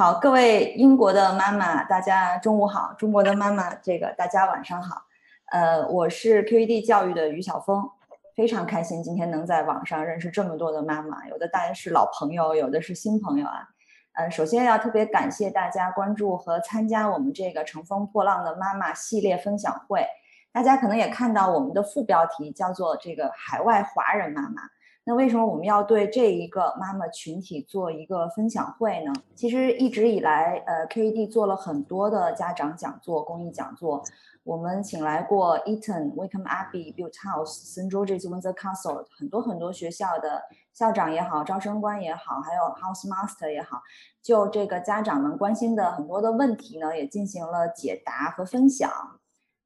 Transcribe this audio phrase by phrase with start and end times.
[0.00, 5.02] 好，各位英国的妈妈，大家中午好；中国的妈妈，这个大家晚上好。
[5.52, 7.86] 呃，我是 QED 教育的于晓峰，
[8.34, 13.68] 非常开心今天能在网上认识这么多的妈妈，有的当然是老朋友，有的是新朋友啊。
[14.14, 20.06] 呃，首先要特别感谢大家关注和参加我们这个乘风破浪的妈妈系列分享会。
[20.50, 24.62] 大家可能也看到我们的副标题叫做“这个海外华人妈妈”。
[25.04, 29.12] 那为什么我们要对这一个妈妈群体做一个分享会呢？
[29.34, 34.04] 其实一直以来，呃，QED 做了很多的家长讲座、公益讲座。
[34.44, 43.82] 我们请来过 Eton、Wickham Abbey、Built House、St George's Windsor Castle 很多很多学校的校长也好、招生官也好，还有 House Master 也好，
[44.22, 48.90] 就这个家长们关心的很多的问题呢，也进行了解答和分享。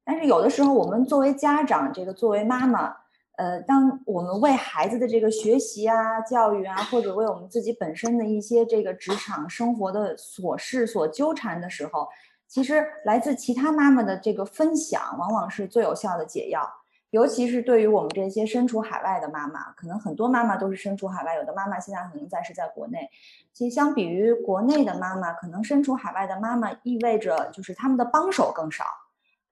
[0.03, 3.04] 但是有的时候，我们作为家长，这个作为妈妈。
[3.37, 12.07] 呃，当我们为孩子的这个学习啊、教育啊，或者为我们自己本身的一些这个职场生活的琐事所纠缠的时候，
[12.47, 16.67] 其实来自其他妈妈的这个分享，往往是最有效的解药。
[17.11, 23.09] 尤其是对于我们这些身处海外的妈妈，可能很多妈妈都是身处海外，有的妈妈现在可能暂时在国内。
[23.53, 28.83] 其实相比于国内的妈妈，可能身处海外的妈妈意味着就是他们的帮手更少。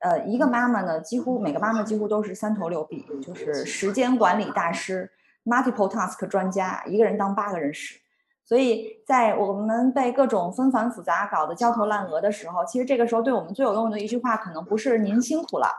[0.03, 5.09] 呃，一个妈妈呢，几乎每个妈妈几乎都是三头六臂，就是时间管理大师
[5.45, 7.97] ，multiple task 专家，一个人当八个人使。
[8.43, 15.69] 所以在我们被各种纷繁复杂搞得焦头烂额的时候，其实这个时候对我们最有用的一句话，可能不是“您辛苦了”，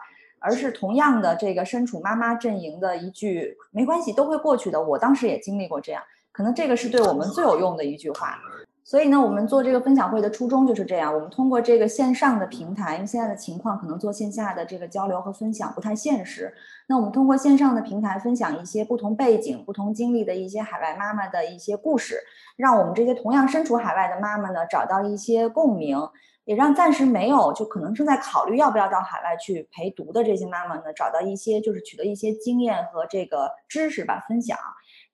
[0.40, 4.80] 而是同样的这个身处妈妈阵营的一句“没关系，都会过去的”。
[4.82, 8.38] 我当时也经历过这样，可能这个是对我们最有用的一句话。
[8.86, 11.12] 所以呢，我们做这个分享会的初衷就是这样。
[11.14, 16.52] 我们通过这个线上的平台，因为现在的情况可能做线下的这个交流和分享不太现实。
[16.86, 22.18] 那我们通过线上的平台分享一些不同背景、不同经历的一些海外妈妈的一些故事，
[22.56, 25.98] 让我们这些同样身处海外的妈妈呢找到一些共鸣，
[26.44, 34.58] 也让暂时没有就可能正在考虑要不要到海外去陪读的这些妈妈呢找到一些就是取得一些经验和这个知识吧分享。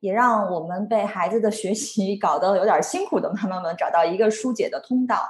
[0.01, 5.23] 也让我们被孩子的学习 搞得有点辛苦的妈妈们找到一个疏解的通道，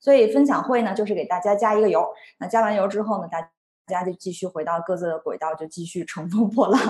[0.00, 2.06] 所以分享会呢，就是给大家加一个油。
[2.38, 3.40] 那加完油之后呢，大
[3.86, 6.80] 家就继续回到各自的轨道，就继续乘风破浪。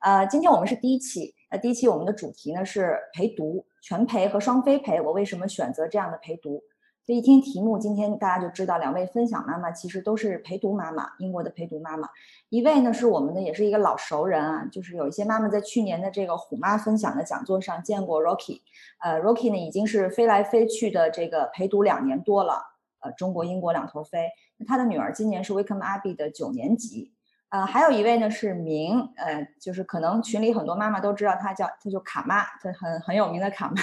[0.00, 5.00] 呃，今天我们是第一期，那第一期我们的主题呢是陪读，全陪和双非陪。
[5.00, 6.60] 我为什么选择这样的陪读？
[7.04, 12.08] 这一听题目，今天大家就知道，两位分享妈妈其实都是陪读妈妈，英国的陪读妈妈。
[12.48, 18.60] 一位呢是我们的，也是一个老熟人啊，就是有一些妈妈在去年的这个虎妈分享的讲座上见过 Rocky。
[19.00, 22.62] 呃，Rocky 呢已经是飞来飞去的这个陪读两年多了，
[23.00, 24.28] 呃，中国、英国两头飞。
[24.58, 27.11] 那他的女儿今年是 Wickham Abbey 的九年级。
[27.52, 33.74] 呃，还有一位呢是明，呃，就是可能群里很多妈妈都知道她叫，她就卡妈，她很很有名的卡妈，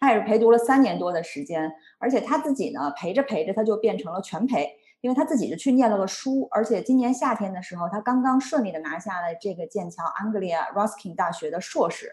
[0.00, 4.70] 她也是陪读了三年多的时间，而且她自己呢陪着陪着，她就变成了全陪，
[5.02, 12.10] 因为她自己就去念了个书，而且今年夏天的时候，她刚刚顺利的拿下了这个剑桥 Anglia Ruskin 大学的硕士，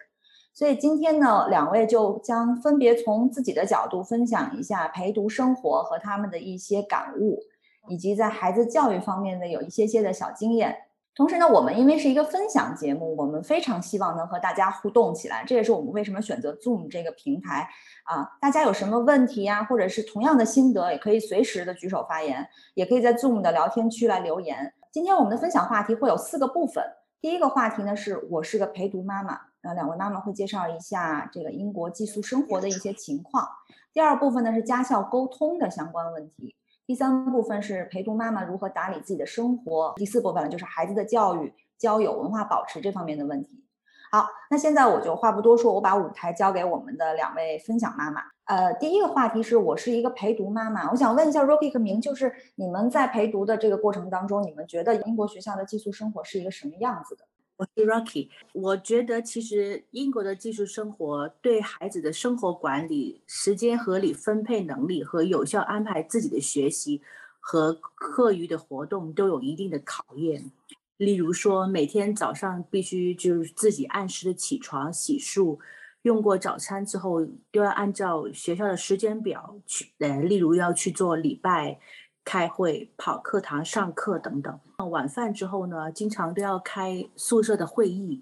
[0.54, 7.40] 所以今天呢，两位就将分别从自己的角度分享一下陪读生活和他们的一些感悟，
[7.88, 10.80] 以及在孩子教育方面的有一些些的小经验。
[11.18, 15.44] 同时呢，我们因为是一个分享节目，我们非常希望能和大家互动起来。
[15.48, 17.68] 这也是我们为什么选择 Zoom 这个平台
[18.04, 18.38] 啊。
[18.40, 24.72] 大家有什么问题呀，或者是同样的心得，也可以随时的举手发言，也可以在 Zoom 的聊天区来留言。
[24.92, 26.84] 今天我们的分享话题会有四个部分。
[27.20, 33.44] 第一个话题呢，是我是个陪读妈妈，呃，两位妈妈会介绍一下这个英国寄宿生活的一些情况。
[33.92, 36.56] 第二部分呢是家校沟通的相关问题。
[36.88, 43.62] 第三部分是陪读妈妈如何打理自己的生活，第四部分就是孩子的教育、交友、文化保持这方面的问题。
[44.10, 48.22] 好，那现在我就话不多说，我把舞台交给我们的两位分享妈妈。
[48.46, 57.26] 呃，第一个话题是我是一个陪读妈妈，我想问一下 Rocky 和明，就是你们在陪读的这个过程当中，你们觉得英国学校的寄宿生活是一个什么样子的？
[57.58, 67.02] 我是 Rocky，我觉得其实英国的寄宿生活对孩子的生活管理、时间合理分配能力和有效安排自己的学习
[67.40, 70.52] 和课余的活动都有一定的考验。
[70.98, 75.58] 例如说，每天早上必须就是自己按时的起床、洗漱，
[76.04, 81.80] 用过早餐之后都要按照学校的时间表去，呃，例如要去做礼拜。
[82.28, 84.60] 开会、跑课堂上课等等。
[84.92, 88.22] 晚饭之后呢，经常都要开宿舍的会议，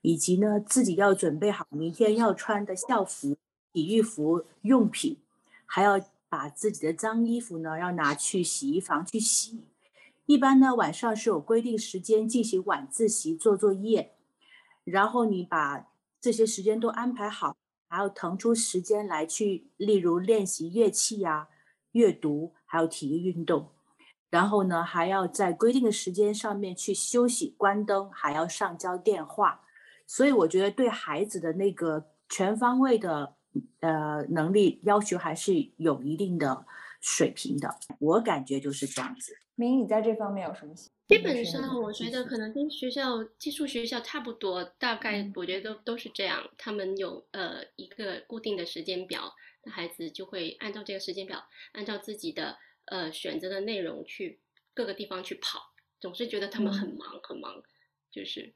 [0.00, 3.36] 以及呢自己要准备好明天要穿的校服、
[3.74, 5.18] 体育服用品，
[5.66, 6.00] 还要
[6.30, 9.64] 把自己的脏衣服呢要拿去洗衣房去洗。
[10.24, 14.14] 一般呢晚上是有规定时间进行晚自习做作业，
[14.84, 15.88] 然后你把
[16.22, 17.54] 这些时间都安排好，
[17.90, 21.48] 还要腾出时间来去，例如练习乐器呀、
[21.92, 22.52] 阅读。
[22.64, 23.68] 还有体育运动，
[24.30, 29.60] 然后呢，还要在规定的时间上面去休息、关灯，还要上交电话。
[30.06, 33.34] 所以我觉得对孩子的那个全方位的
[33.80, 36.64] 呃能力要求还是有一定的
[37.02, 37.68] 水平的。
[37.98, 39.36] 我感觉就是这样子。
[39.54, 40.72] 明，你在这方面有什么？
[41.08, 46.42] 基本上我觉得可能跟学校寄宿学校差不多，大概我觉得都都是这样。
[46.56, 49.30] 他们有呃一个固定的时间表。
[49.64, 54.40] 那孩子就会按照这个时间表，按照自己的呃选择的内容去
[54.74, 55.60] 各个地方去跑，
[56.00, 57.62] 总是觉得他们很忙很忙，
[58.10, 58.52] 就是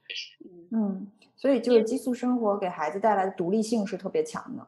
[0.73, 4.67] 嗯，所以就是寄宿生活给孩子带来的独立性是特别强的。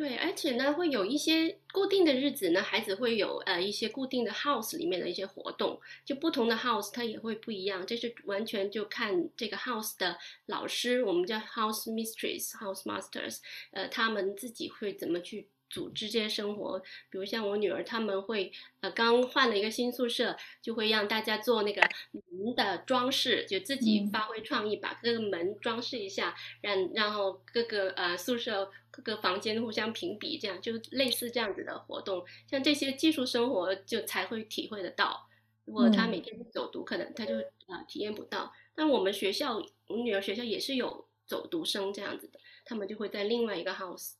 [0.00, 10.16] 对，而且呢，会有一些固定的日子呢，孩子会有呃一些固定的 house 里面的一些活动，就不同的 house 它也会不一样，这是完全就看这个 house 的
[10.46, 13.40] 老师，我们叫 house mistress、house masters，
[13.72, 15.48] 呃，他们自己会怎么去。
[15.70, 16.78] 组织这些生活，
[17.08, 21.80] 比如像我女儿，他们会呃刚换了一个新宿舍，就会让大家做那个
[22.10, 32.24] 门的装饰，就自己发挥创意，把各个门装饰一下，让然后各个呃宿舍各个房间互相评比，这样就类似这样子的活动。
[32.48, 35.28] 像这些技术生活就才会体会得到。
[35.66, 38.52] 如果他每天走读，可能他就呃体验不到。
[38.74, 44.14] 但我们学校，我女儿学校也是有走读生这样子的，他们就会在另外一个 house。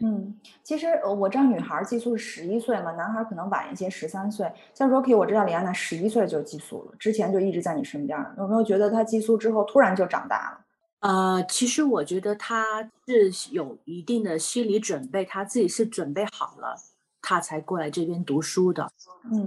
[0.00, 4.50] 嗯，其实我知道女孩寄宿是十一岁嘛，男孩可能晚一些，十三岁。
[4.72, 8.18] 像 Rocky，我知道李安娜十一岁就寄宿了，之前就一直在你身边。
[8.38, 10.60] 有没有觉得他寄宿之后突然就长大了？
[11.00, 16.74] 呃，其实我觉得他是有一定的心理准备，他自己是准备好了，
[17.20, 18.90] 他才过来这边读书的，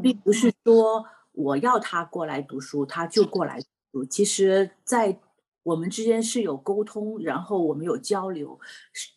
[0.04, 3.60] 并不是说我要他过来读书他就过来
[3.92, 4.06] 读。
[4.06, 5.18] 其实，在
[5.68, 8.58] 我们之间是有沟通，然后我们有交流，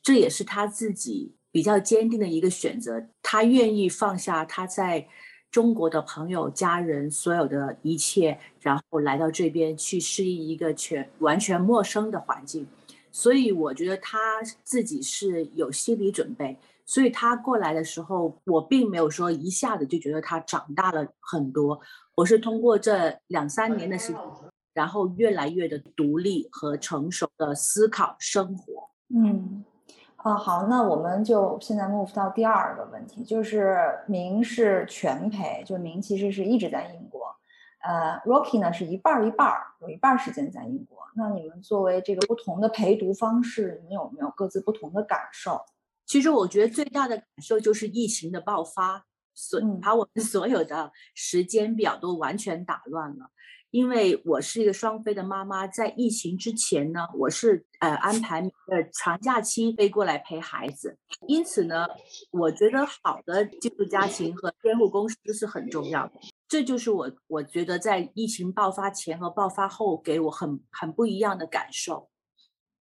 [0.02, 3.06] 这也是他自己比较坚定的一个选择。
[3.22, 5.06] 他愿意放下他在
[5.48, 12.66] 中国的朋友、家人所有的一切，然后来到这边去适应一个全完全陌生的环境。
[13.12, 14.18] 所以我觉得他
[14.64, 16.58] 自己是有心理准备。
[16.84, 21.80] 所以他过来的时候，我并没有说一下子就觉得他长大了很多。
[22.16, 24.49] 我是通过这两三年的时间。
[24.72, 28.90] 然后越来越的独立和成熟的思考生活。
[29.14, 29.64] 嗯，
[30.16, 37.34] 啊好，那我们就现在 move 到第二个问题，就是明是全陪，就明其实是一直在英国，
[37.82, 40.98] 呃，Rocky 呢是一半一半，有一半时间在英国。
[41.16, 45.60] 那你们作为这个不同的陪读方式，你们有没有各自不同的感受？
[46.06, 53.30] 其实我觉得最大的感受就是疫情的爆发，所把我们所有的时间表都完全打乱了。
[53.70, 61.86] 因为我是一个双飞的妈妈，在疫情之前呢，我是呃安排呃长假期飞过来陪孩子，因此呢，
[62.32, 66.14] 我觉得好的寄宿家庭和监护公司是很重要的。
[66.48, 72.10] 这就是我我觉得在疫情爆发前和爆发后给我很很不一样的感受。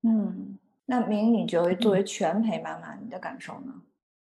[0.02, 3.82] 嗯，那明，你觉得作为全陪妈妈，你的感受呢？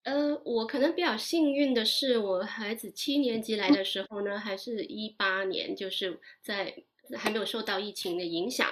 [0.05, 6.75] 呃，我可能比较幸运的是，我孩子七年级来的时候呢，还是一八年，就是在
[7.15, 8.69] 还没有受到疫情的影响，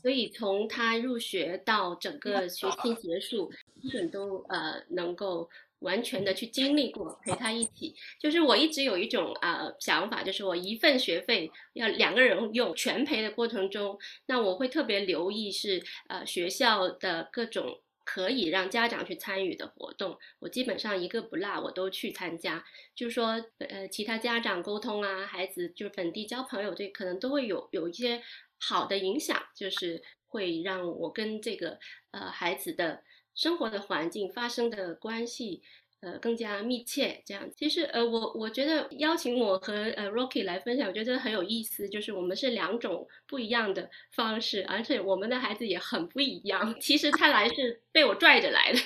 [0.00, 5.50] 所以从他入学到整个学期结束，基本都呃能够
[5.80, 7.94] 完全的去经历过，陪他一起。
[8.18, 17.80] 就是我一直有一种呃想法，就是我一份学费要两个人用，全陪的过程中，那我会特别留意是呃学校的各种。
[18.12, 22.64] 可以让家长去参与的活动，我基本上一个不落，我都去参加。
[22.92, 28.20] 就是说，呃，其他家长沟通啊，孩子就是本地交朋友，这可能都会有有一些
[28.58, 31.78] 好的影响，就是会让我跟这个
[32.10, 35.62] 呃孩子的生活的环境发生的关系。
[36.00, 37.46] 呃，更加密切这样。
[37.54, 41.88] 其实，呃，我我觉得邀请我和呃 Rocky 来分享，我觉得很有意思。
[41.88, 46.74] 就是我们是两种不一样的方式，而且我们的孩子也很不一样。
[46.80, 48.78] 其实他来是被我拽着来的，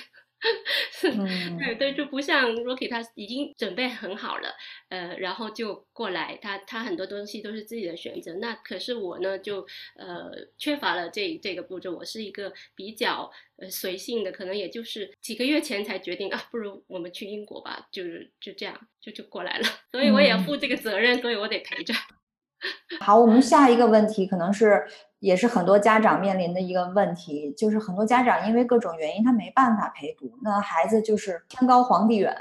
[1.59, 4.53] 对对，就不像 Rocky，他已经准备很好了，
[4.89, 8.33] 呃，然后就过来，他他很多东西都是自己的选择。
[8.35, 11.95] 那可是我呢，就呃缺乏了这这个步骤。
[11.95, 19.67] 我是一个比较呃随性的，可能也就是几个月前才决定啊，不如我们去英国吧，就是就这样就就过来了。
[19.91, 21.93] 所以我也要负这个责任，所以我得陪着。
[22.99, 24.85] 好，我们下一个问题可能是。
[25.19, 32.35] 也是很多家长面临的一个问题，就是很多家长因为各种原因，他没办法陪读，那孩子就是天高皇帝远，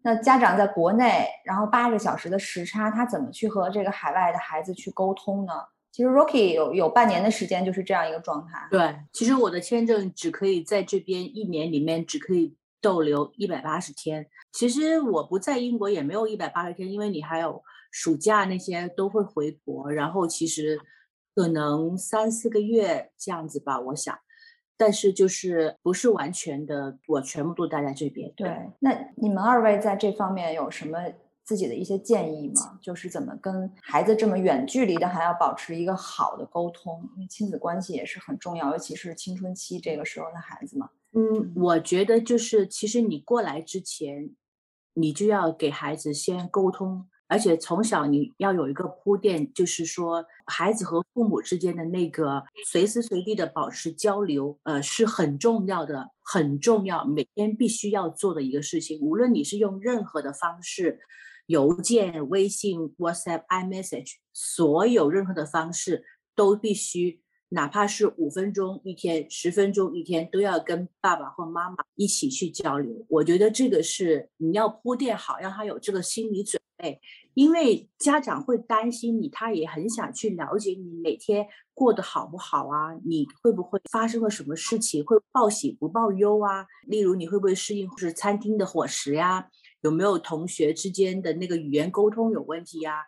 [0.00, 5.52] 那家长在国内，然后八个小时的时差，他怎么去和这个海外的孩子去沟通呢？
[5.92, 8.66] 其实 Rocky 有有半年的时间就是这样一个状态。
[8.70, 14.26] 对，其实我的签证只可以在这边一年里面只可以逗留一百八十天。
[14.50, 20.78] 其实我不在英国也没有一百八十天，因为你还有暑假那些都会回国，然后其实。
[21.32, 24.18] 可能三四个月这样子吧，我想，
[24.76, 28.30] 但是就是不是完全的，我全部都待在这边。
[28.36, 30.98] 对，那你们二位在这方面有什么
[31.44, 32.78] 自己的一些建议吗？
[32.82, 40.90] 就是怎么跟孩子这么远距离的，还要保持一个好的沟通，因为亲子关系也是很重要，尤其是青春期这个时候的孩子嘛。
[41.12, 44.34] 嗯，我觉得就是其实你过来之前，
[44.94, 47.08] 你就要给孩子先沟通。
[47.30, 59.00] 而且从小你要有一个铺垫，就是说孩子和父母之间的那个随时随地的保持交流，呃，是很重要的，很重要，每天必须要做的一个事情。
[59.00, 60.98] 无论你是用任何的方式，
[61.46, 67.22] 邮件、微信、WhatsApp、iMessage，所有任何的方式都必须。
[67.52, 73.04] 哪怕是五分钟一天、十分钟一天，都要跟爸爸或妈妈一起去交流。
[73.08, 77.00] 我觉得这个是你要铺垫好，让他有这个心理准备。
[77.34, 82.94] 因为家长会担心你，他也很想去了解你每天过得好不好啊？
[83.04, 85.04] 你会不会发生了什么事情？
[85.04, 86.66] 会报喜不报忧啊？
[86.86, 89.48] 例如你会不会适应是餐厅的伙食呀？
[89.82, 93.04] 有没有同学之间的那个语言沟通有问题呀？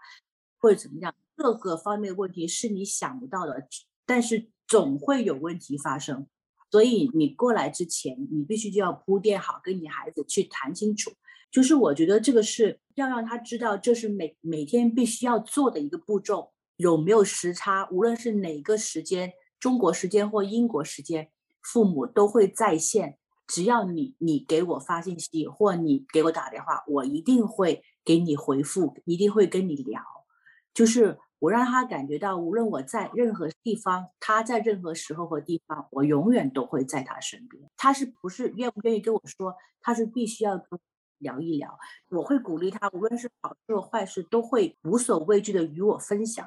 [0.59, 1.15] 或者怎么样？
[1.35, 3.67] 各个方面的问题是你想不到的。
[4.07, 6.27] 但是总会有问题发生，
[6.71, 11.11] 所以你过来之前，你必须就要铺垫好，跟你孩子去谈清楚。
[11.53, 16.53] 就是我觉得这个是要让他知道，这是每每天必须要做的一个步骤。
[16.77, 21.31] 有没有时差，无论是哪个时间，中国时间或英国时间，
[21.61, 23.19] 父母都会在线。
[23.47, 30.03] 只要你你给我发信息或你给我打电话，我一定会给你回复，一定会跟你聊。
[30.75, 31.19] 就是。
[31.43, 37.69] 我让他感觉到，无论我在任何地方，他在任何时候和地方，我永远都会在他身边。
[37.77, 39.53] 他是不是愿不愿意跟我说？
[39.81, 40.57] 他是必须要
[41.23, 41.79] 聊一聊。
[42.11, 46.47] 我会鼓励他，无论是好事或坏事，都会无所畏惧的与我分享。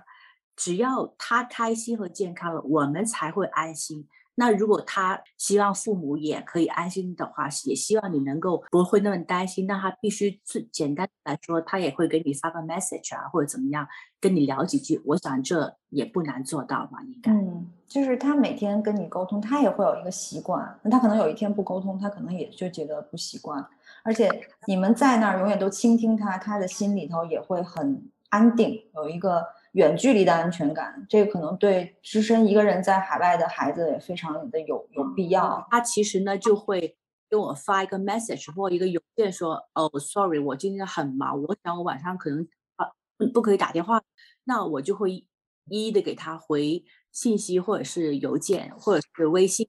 [0.56, 4.08] 只要他开心和健康了，我们才会安心。
[4.38, 9.66] 那如果他希望父母也可以安心的话，也希望你能够不会那么担心。
[9.66, 13.88] 那他必须最简单来说，他也会给你发个 message 啊，或者怎么样
[14.20, 15.02] 跟你聊几句。
[15.06, 17.32] 我想这也不难做到嘛，应该。
[17.32, 20.80] 嗯，就是他每天跟你沟通，他也会有一个习惯。
[20.84, 23.66] 那他可能有一天不沟通，他可能也就觉得不习惯。
[24.06, 24.30] 而且
[24.68, 29.44] 你们在那儿永远都倾听他，他的心里头也会很安定，有一个。
[29.76, 35.68] 远距离的安全感，这个可能对只身一个人在海外的孩子也非常的有有必要。
[35.70, 36.96] 他其实呢就会
[37.30, 42.48] 给我发一个 message 或一个邮件说：“哦，sorry，我今天很忙，我想我晚上可能
[42.78, 44.02] 啊不不可以打电话。”
[44.46, 45.26] 那我就会一
[45.66, 46.82] 一的给他回
[47.12, 49.68] 信息或者是邮件或者是微信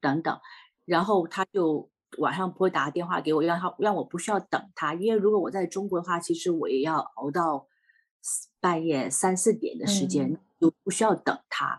[0.00, 0.38] 等等，
[0.84, 7.68] 然后他就晚上不会打电话给我，让他让我不需要等他，因为如果我在中国的话，其实我也要熬到。
[8.60, 11.78] 半夜三四点的时间就不需要等他。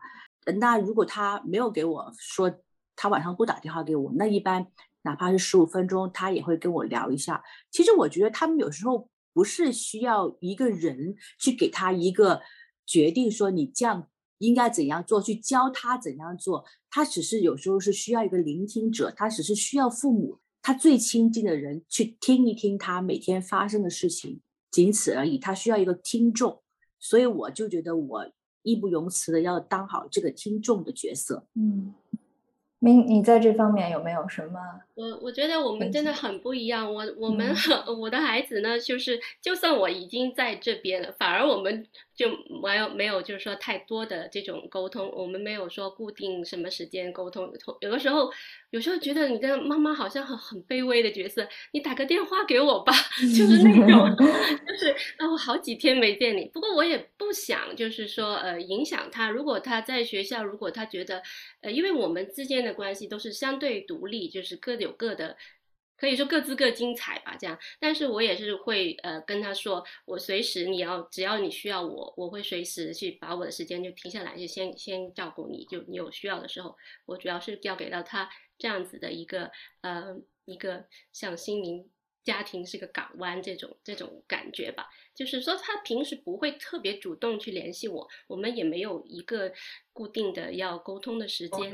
[0.59, 2.51] 那如果他没有给我说
[2.95, 4.65] 他晚上不打电话给我，那一般
[5.01, 7.43] 哪怕是十五分钟，他也会跟我聊一下。
[7.69, 12.41] 其实我觉得他们有时候不是需要一个人去给他一个
[12.85, 14.07] 决定，说你这样
[14.39, 16.65] 应该怎样做，去教他怎样做。
[16.89, 24.41] 他只是有时候是需要一个聆听者，他只是需要父母，他最亲近的人去听一听他每天发生的事情。
[24.71, 26.61] 仅此而已，他需要一个听众，
[26.99, 28.31] 所以我就觉得我
[28.61, 31.47] 义不容辞的要当好这个听众的角色。
[31.55, 31.93] 嗯，
[32.77, 34.59] 明，你在这方面有没有什么？
[34.99, 36.93] 我我觉得我们真的很不一样。
[36.93, 37.55] 我我们
[37.99, 41.87] 我的孩子呢，就是就算我已经在这边了，反而我们。
[42.19, 42.27] 就
[42.61, 47.49] 没有没有，就是说太多的这种沟通，我们没有说固定什么时间沟通。
[47.79, 48.29] 有的时候，
[48.71, 52.91] 有时候觉得你跟妈妈好像很很卑微的角色，你打个电话给我吧，
[53.23, 54.13] 就是那种，
[54.67, 56.43] 就是啊，我好几天没见你。
[56.53, 59.29] 不过我也不想，就是说呃影响他。
[59.29, 61.23] 如果他在学校，如果他觉得，
[61.61, 65.37] 呃，因为我们之间的关系都是相对独立，就是各有各的。
[65.97, 67.59] 可以说各自各精彩吧，这样。
[67.77, 75.65] 但是我也是会呃跟他说，我随时你要只要你需要我，我会随时去把我的时间就停下来，就先先照顾你。
[75.65, 76.73] 就你有需要的时候，
[77.05, 80.15] 我主要是要给到他这样子的一个呃
[80.45, 81.89] 一个像心灵
[82.23, 84.87] 家庭是个港湾这种这种感觉吧。
[85.13, 89.51] 就是说他平时不会特别主动去联系我，我们也没有一个
[89.91, 91.73] 固定的要沟通的时间。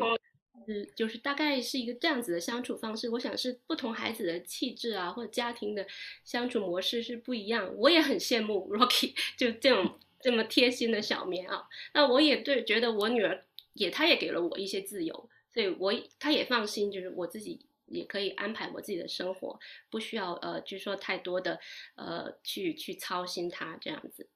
[0.66, 3.10] 是，就是大概是一个这样子的相处方式。
[3.10, 5.86] 我想是不同孩子的气质啊，或者家庭的
[6.24, 7.74] 相处模式是不一样。
[7.78, 11.64] 我也很羡慕 Rocky，就这种这么贴心的小棉袄。
[11.94, 21.60] 那我也对觉得我女儿也，她也给了我一些自由，所以我她也放心，就是我自己也可以安排我自己的生活，不需要呃，就说太多的
[21.96, 24.28] 呃去去操心她这样子。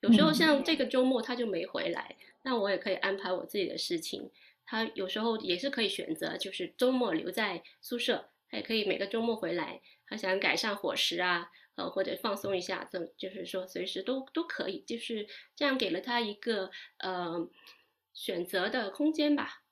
[0.00, 4.30] 有时候像这个周末她就没回来，那我也可以安排我自己的事情。
[4.66, 9.80] 他有时候也是可以选择，就是周末留在宿舍，他也可以每个周末回来。
[10.08, 17.48] 他想改善伙食啊，呃，或者放松一下，就就是说随时都都可以，就是这样给了他一个呃
[18.12, 19.62] 选择的空间吧。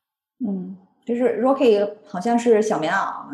[0.44, 3.32] 嗯，就是 Rocky 好像是小棉袄，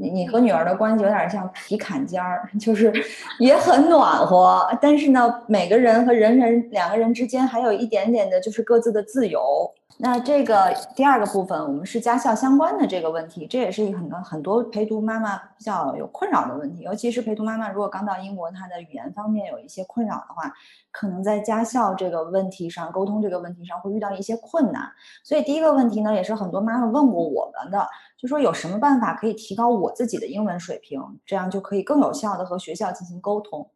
[0.00, 2.90] 你你和女儿的关系有点像皮坎肩儿， 就是
[3.38, 9.70] 也很暖和，但是呢，每个人和人人两个人之间还有一点点的就是各自的自由。
[10.02, 16.80] 那这个第二个部分，我们是家校相关的这个问题，这也是很多很多陪读妈妈比较有困扰的问题。
[16.84, 20.50] 尤其是陪读妈妈如果刚到英国，她的语言方面有一些困扰的话，
[20.90, 24.90] 可能在家校这个问题上、沟通这个问题上会遇到一些困难。
[25.22, 33.70] 所以第一个问题呢，也是很多妈妈问过我们的，就说有什么办法可以提高我自己的英文水平，这样就可以更有效的和学校进行沟通。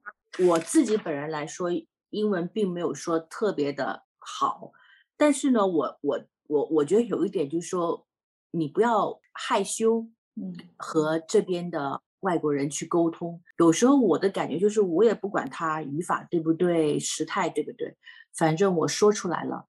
[0.46, 1.70] 我自己本人来说，
[2.10, 4.72] 英文并没有说特别的好。
[5.16, 8.06] 但是呢，我我我我觉得有一点就是说，
[8.50, 13.40] 你不要害羞，嗯，和这边的外国人去沟通。
[13.58, 17.96] 有时候我的感觉就是，我也不管他语法对不对，时态对不对，
[18.36, 19.66] 反正我说出来了，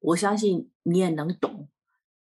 [0.00, 1.68] 我相信你也能懂，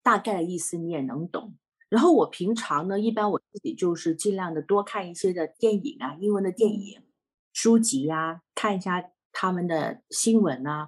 [0.01, 1.55] 大概的意思你也能懂。
[1.91, 7.01] 然后我平常呢，一般我自己就是尽量的多看一些的电影啊，英文的电影、
[7.51, 10.87] 书籍呀，看一下他们的新闻啊。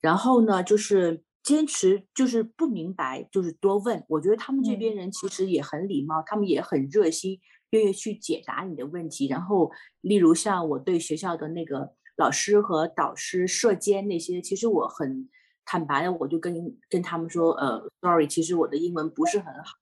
[0.00, 4.04] 然后呢，就是坚持，就是不明白，就是多问。
[4.06, 7.40] 我觉得他们这边人其实也很礼貌，他们也很热心，
[7.70, 9.26] 愿意去解答你的问题。
[9.26, 15.28] 然后，例如像我对学校的那个老师和导师、社监那些，其实我很
[15.64, 19.78] 坦白的，我就跟跟他们说，呃，sorry，其实我的英文不是很好，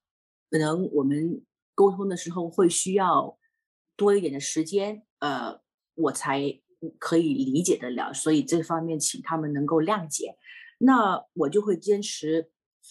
[0.53, 1.43] 可能我们
[1.75, 3.37] 沟通的时候会需要
[3.97, 5.61] 多一点的时间，呃，
[5.95, 6.61] 我才。
[6.99, 10.37] 可以理解得了，所以这方面请他们能够谅解。
[10.79, 12.51] 那我就会坚持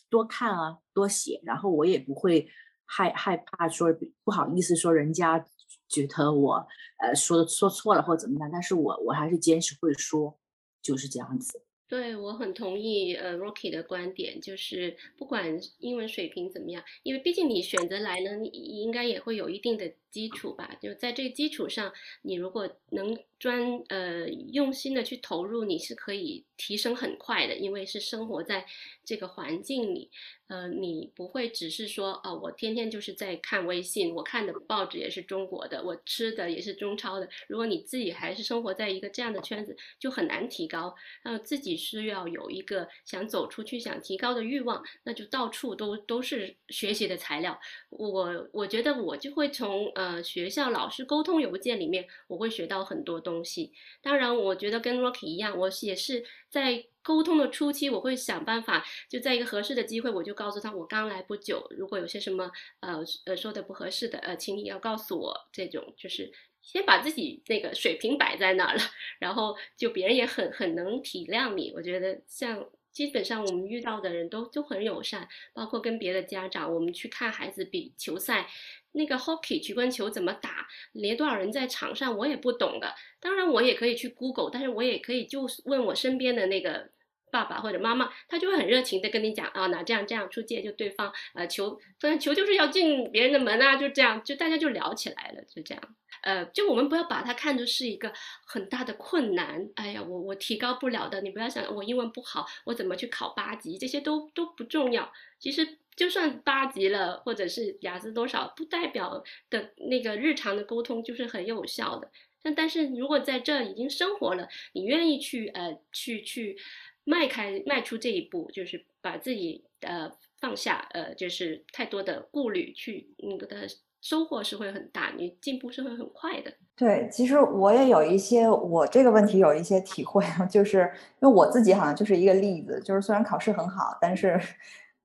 [0.10, 2.48] 多看啊，多写，然后我也不会
[2.86, 3.94] 害害怕说
[4.24, 5.46] 不好意思说人家
[5.90, 6.66] 觉得我
[7.00, 10.40] 呃说说错了或怎么样，但是我我还是坚持会说，
[10.82, 11.62] 就是这样子。
[11.92, 20.78] 对我很同意呃 Rocky 的观点，就是不管英文水平怎么样，因为毕竟你选择来呢，你应该也会有一定的基础吧。
[20.82, 28.66] 就在这个基础上，你如果能专呃用心的去投入，你是可以提升很快的，因为是生活在
[29.04, 30.12] 这个环境里。
[30.48, 37.30] 呃，你不会只是说，哦，我天天就是在看微信，我看的报纸也是中国的，我吃的也是中超的。
[37.48, 40.94] 如果你自己还是生活在一个这样的圈子，就很难提高。
[41.24, 47.58] 那，自己是要有一个想走出去、想提高的欲望，那就到处都都是学习的材料。
[47.90, 53.72] 我我觉得我就会从呃学校老师沟通邮件里面，我会学到很多东西。
[54.02, 56.86] 当然，我觉得跟 Rocky 一样，我也是在。
[57.04, 65.34] 沟通的初期，我会想办法，就在一个合适的机会，我就告诉他我刚来不久，如果有些什么呃呃说的不合适的，呃，请你要告诉我。
[65.52, 68.82] 这种就是先把自己那个水平摆在那儿了，
[69.18, 71.74] 然后就别人也很很能体谅你。
[71.76, 78.48] 我觉得像基本上我们遇到的人都都很友善，包括跟别的家长，我们去看孩子比球赛。
[78.94, 80.68] 那个 hockey 曲棍球怎么打？
[80.94, 82.94] 连多少人在场上，我也不懂的。
[83.20, 86.90] 当然，我也可以去 Google，但是我也可以就问我身边的那个
[87.32, 95.82] 爸爸或者妈妈，他就会很热情的跟你讲啊，那这样这样出界就对方呃球，反正球就是要进别人的门啊，就这样，就大家就聊起来了，就这样。
[96.24, 98.12] 呃，就我们不要把它看作是一个
[98.46, 99.70] 很大的困难。
[99.76, 105.12] 哎呀，我我提高不了的，你不要想我英文不好，我怎么去考八级，这些都都不重要。
[105.40, 105.78] 其实。
[105.96, 112.10] 就算八级了，或者是雅思多少，不代表的那个日常的沟通就是很有效的。
[112.42, 116.58] 但但是如果在这已经生活了，你愿意去呃去去
[117.04, 123.68] 迈开迈出这一步，就是把自己呃放下呃就是太多的顾虑，去那个的
[124.02, 126.52] 收获是会很大，你进步是会很快的。
[126.76, 134.40] 对，其实我也有一些我这个问题有一些体会，就是因为我自己好像就是一个例子，就是虽然考试很好，但是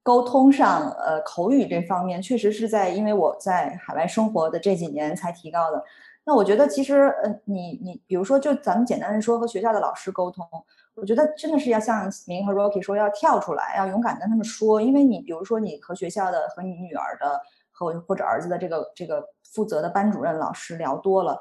[0.06, 5.82] 沟通上，呃，口语这方面确实是在因为我在海外生活的这几年才提高的。
[6.24, 10.46] 那我觉得其实，呃，你你比如说，就咱们简单的说和学校的老师沟通，
[10.94, 17.40] 我觉得真的是要像明和 Rocky 说，要跳出来，要勇敢跟他们说，因为你比如说你和学校的和你女儿的。
[17.78, 21.38] 和或者儿子的这个这个负责的班主任老师聊多了，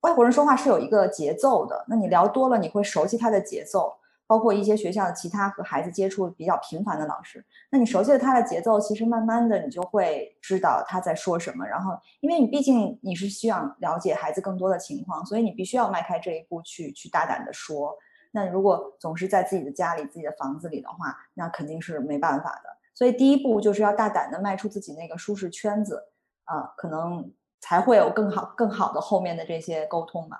[0.00, 1.84] 外国人说话是有一个节奏的。
[1.86, 3.92] 那你聊多了，你会熟悉他的节奏，
[4.28, 7.44] 包括一些学校的其他和孩子接触比较频繁的老师。
[7.70, 11.66] 那你熟悉了他的节奏，其实慢慢的你就会知道他在说什么。
[11.66, 17.96] 然后，因为你毕竟你是需要了解孩子更多的情况，所以你必须要迈开这一步去去大胆的说。
[18.30, 22.70] 那如果总是在自己的家里、自己的房子里的话，那肯定是没办法的。
[22.94, 26.04] 所以第一步就是要大胆的迈出自己那个舒适圈子，
[26.44, 30.36] 啊，可能才会有更好、更好的后面的这些沟通嘛。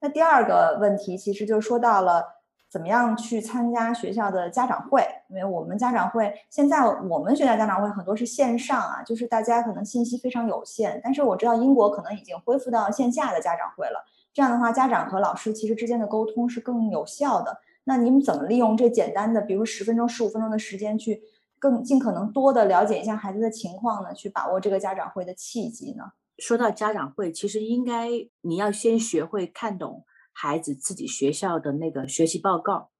[0.00, 2.39] 那第二个问题其实就说到了
[2.70, 11.00] 怎么样去参加学校的家长会，因为我们家长会现在我们学校家长会很多是线上啊，就是大家可能信息非常有限。
[11.02, 17.58] 但是我知道英国可能已经恢复到线下的家长会了，这样的话家长和老师其实之间的沟通是更有效的。
[17.84, 21.20] 那你们怎么利用这简单的，比如十分钟、十五分钟的时间去？
[21.62, 26.04] 更尽可能多的了解一下孩子的情况呢，去把握这个家长会的契机呢。
[26.38, 28.08] 说到家长会，其实应该
[28.40, 32.90] 你要先学会看懂孩子自己学校的那个学习报告。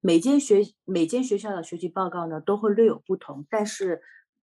[0.00, 3.46] 每间学每间学校的学习报告呢，都会略有不同。
[3.50, 4.00] 但是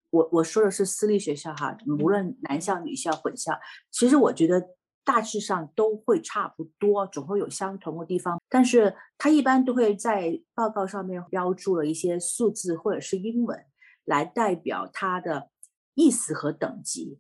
[0.10, 3.60] 我我说的是私立学校哈，无论男校、女校、混校，
[3.92, 4.70] 其实我觉得。
[5.06, 13.66] 大致上都会差不多，总会有相同的地方，但是它一般都会在报告上面标注了一些数字或者是英文
[14.06, 15.50] 来代表它的
[15.94, 17.20] 意思和等级。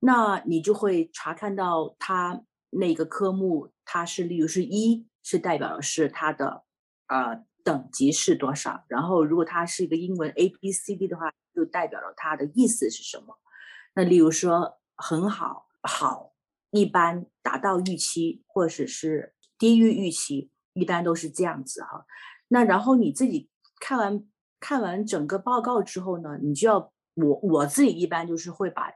[0.00, 2.42] 那你就会查看到它
[2.74, 6.64] 那个科目，它是例如是一是代表的是它的
[7.08, 13.38] 呃等级是多少，然后如果它是一个英文 A B C D 的话，就代表了它的意思是什么。
[13.94, 16.32] 那例如说很好，好。
[16.76, 22.04] 一般达到预期，或者是低于预期，一般都是这样子哈。
[22.48, 24.26] 那然后你自己看完
[24.58, 28.90] 看完整个报告之后呢，你就要我我自己一般就是会把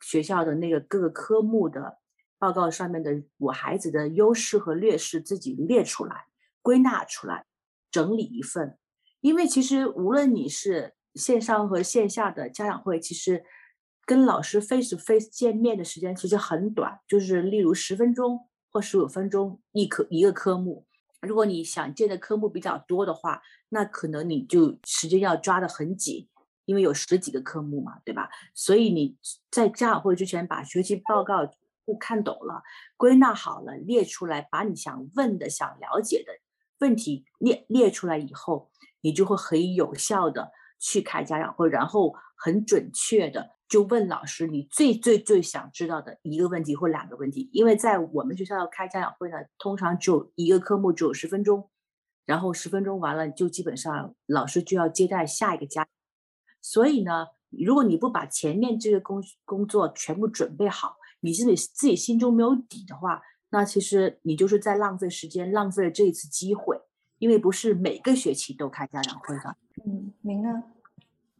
[0.00, 1.98] 学校的那个各个科目的
[2.44, 6.26] 报告上面的我孩子的优势和劣势自己列出来，
[6.60, 7.46] 归纳出来，
[7.90, 8.76] 整理一份。
[9.20, 13.44] 因为其实无论你是线上和线下的家长会，其实。
[14.06, 18.38] 跟老师 face face 见面的时间其实很短，就是例如十分钟
[18.70, 20.84] 或十五分钟一科一个科目。
[21.22, 26.28] 如果你想见的科目比较多的话，那可能你就时间要抓得很紧，
[26.66, 28.28] 因为有十几个科目嘛，对吧？
[28.52, 29.16] 所以你
[29.50, 31.50] 在家长会之前把学习报告
[31.86, 32.62] 都看懂了，
[32.96, 36.32] 归纳好了，列出来，把你想问的、想了解的
[36.80, 38.70] 问题列列出来以后，
[39.00, 43.54] 你就会很有效的去开家长会，然后很准确的。
[43.66, 51.70] 就问老师你最最最想知道的一个问题或两个问题，因为在我们学校要开家长会呢，通常只有一个科目只有十分钟，
[52.26, 55.88] 然后十分钟完了就基本上老师就要接待下一个家，
[56.60, 66.78] 所以呢，如果你不把前面这个工工作全部准备好，你自己自己心中没有底的话，那其实你就是在浪费时间，浪费了这一次机会，
[67.18, 69.56] 因为不是每个学期都开家长会的。
[69.86, 70.62] 嗯，明呢。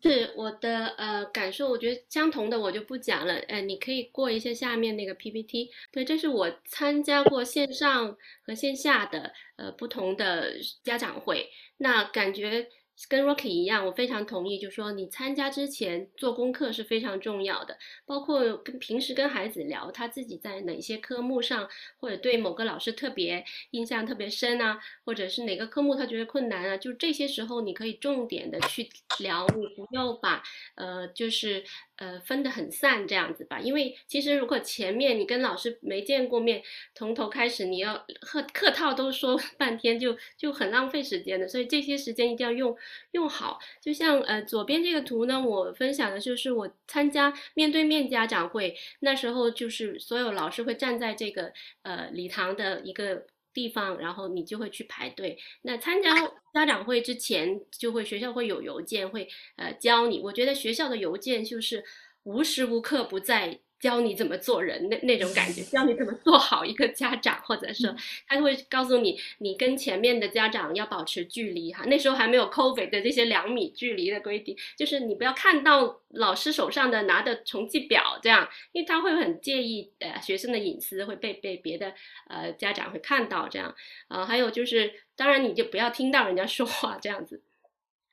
[0.02, 5.70] 是我的呃感受，我觉得相同的我就不讲了，呃，你可以过一下下面那个 PPT。
[5.92, 8.16] 对，这是我参加过线上
[8.46, 12.68] 和线下的呃不同的家长会，那感觉。
[13.08, 17.76] 跟 Rocky 一样，我非常同意，就说你参加之前做功课是非常重要的，
[18.06, 30.42] 包括跟平时跟孩子聊他自己在哪些科目上，或者对某个老师特别印象特别深啊，或者是哪个科目他觉得困难啊，就这些时候你可以重点的去聊，你不要把
[30.76, 31.64] 呃就是。
[31.96, 36.60] 呃，分得很散这样子吧，因为其实如果前面你跟老师没见过面，
[36.92, 42.76] 从头开始你要客客套都说 半天，就就很浪费时间的，所以这些时间一定要用
[43.12, 43.58] 用好。
[43.80, 53.26] 就像呃左边这个图呢，我分享的就是我参加面对面家长会，那时候就是所有老师会站在这个呃礼堂的一个。
[53.54, 55.38] 地方，然后你就会去排队。
[55.62, 56.10] 那参加
[56.52, 60.18] 家长会之前，就会学校会有邮件会呃教你。
[60.18, 61.84] 我觉得学校的邮件就是
[62.24, 63.60] 无时无刻不在。
[63.84, 67.94] 教你怎么做人那那种感觉，教你怎么做好一个家长，或者说
[68.26, 71.84] 他会告诉你，你跟前面的家长要保持距离哈。
[71.84, 81.92] 那时候还没有 COVID 的这些两米距离的规定，就是你不要看到老师手上的拿的成绩表这样，因为他会很介意呃学生的隐私会被被别的
[82.30, 83.74] 呃家长会看到这样
[84.08, 84.24] 啊。
[84.24, 87.42] 还有就是，当然你就不要听到人家说话这样子。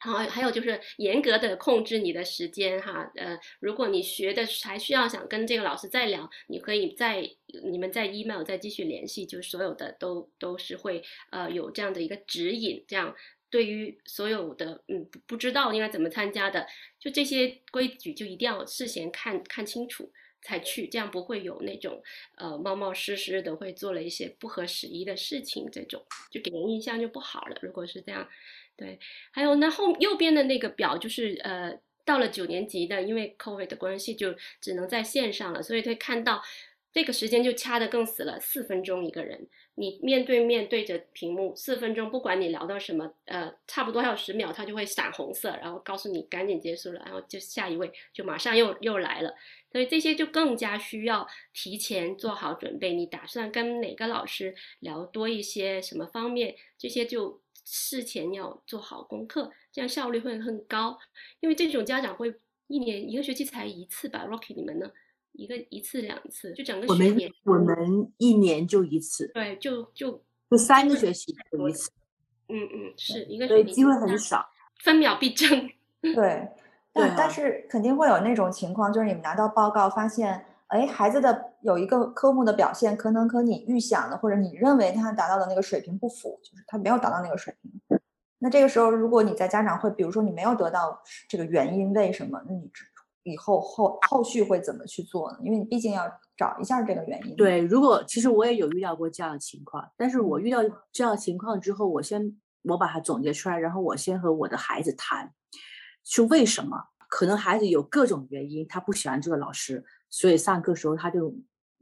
[0.04, 7.22] 然后还有就是严格的控制你的时间哈，呃，如果你学的还需要想跟这个老师再聊，你可以再
[7.70, 13.16] 你们在 email 再继续联系，就所有的都都是会呃有这样的一个指引，这样
[13.52, 16.66] 对于所有的嗯不知道应该怎么参加的，
[17.00, 20.12] 就这些规矩就一定要事先看看清楚
[20.42, 22.02] 才去，这样不会有那种
[22.38, 27.56] 呃冒冒失失的会做了一些不合时宜的事情，这种就给人印象就不好了。
[27.62, 28.28] 如果是这样。
[28.78, 28.98] 对，
[29.32, 36.42] 还有那后右边的那个表就是呃，到了九年级的，因为 COVID 的关系就只能在线上了，所以可以看到
[36.92, 49.36] 这个时间就掐得更死了，四分钟一个人，你面对面对着屏幕四分钟，不管你聊到什么，呃，差不多还有十秒，它就会闪红色，然后告诉你赶紧结束了，然后就下一位就马上又又来了，
[49.72, 57.40] 所以这些就更加需要提前做好准备，你打算跟哪个老师聊多一些什么方面，这些就。
[57.64, 60.98] 事前要做好功课，这样效率会很高。
[61.40, 62.34] 因为这种家长会
[62.68, 64.90] 一年一个学期才一次吧？Rocky，你们呢？
[65.34, 67.32] 一个一次两次，就整个学年。
[67.44, 69.32] 我们我们一年就一次。
[69.34, 71.90] 对，就就就三个学期就一次。
[72.50, 73.48] 嗯嗯，是一个。
[73.48, 74.46] 对，机会很少，
[74.84, 75.70] 分秒必争。
[76.02, 76.48] 对，
[76.94, 80.46] 但但是肯定会有那种情况，就是你们拿到报告发现。
[80.72, 88.00] 哎，孩子的有一个科目的表现，可能和你预想的或者你认为他达到的那个水平不符，就是他没有达到那个水平。
[88.40, 92.42] 那这个时候，如果你在家长会，比如说你没有得到这个原因，为什么？
[92.48, 92.72] 那你
[93.24, 95.40] 以后后后续会怎么去做呢？
[95.44, 97.36] 因为你毕竟要找一下这个原因。
[97.36, 100.60] 对，如果其实我也有遇到过这样的情况，但是我遇到
[100.94, 105.34] 这样的情况之后，我先我把它总结出来，然后我先和我的孩子谈，
[106.06, 106.78] 是为什么？
[107.10, 109.84] 可能孩子有各种原因，他不喜欢这个老师。
[110.12, 111.34] 所以上课时候他就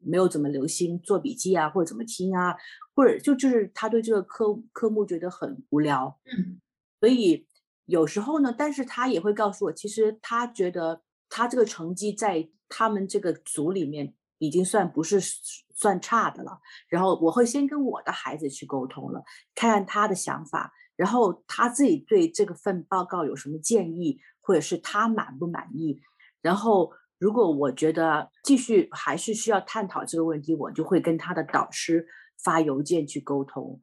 [0.01, 2.55] 没有怎么留心做笔记啊，或者怎么听啊，
[2.95, 6.17] 或者就就是他对这个科科目觉得很无聊。
[6.25, 6.61] 嗯，
[6.99, 7.47] 所以
[7.85, 15.19] 有时候呢，但是他也会告诉我，其实他觉得他这个成绩在他们这个组里面已经算不是
[15.75, 16.59] 算差的了。
[16.87, 19.23] 然后我会先跟我的孩子去沟通了，
[19.55, 25.99] 看看他的想法，然后他自己对这个份报告有什么建议，或者是他满不满意，
[26.43, 26.93] 然后。
[27.19, 32.07] 如果我觉得继续还是需要探讨这个问题，我就会跟他的导师
[32.41, 33.79] 发邮件去沟通。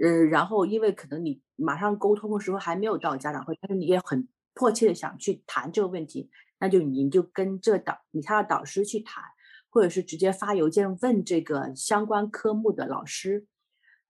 [0.00, 9.24] 呃，然后因为可能你马上沟通的时候还没有到家长会，但是你也很迫切的想去谈这个问题，那就你就跟这导你他的导师去谈，
[9.68, 13.46] 或者是直接发邮件问这个相关科目的老师。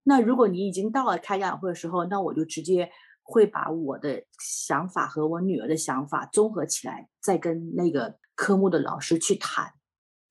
[0.02, 2.90] 那如果你已经到了开家长会的时候，那我就直接
[3.22, 8.18] 会把我的想法和我女儿的想法综合起来，再跟那个。
[8.36, 9.72] 科目的老师去谈，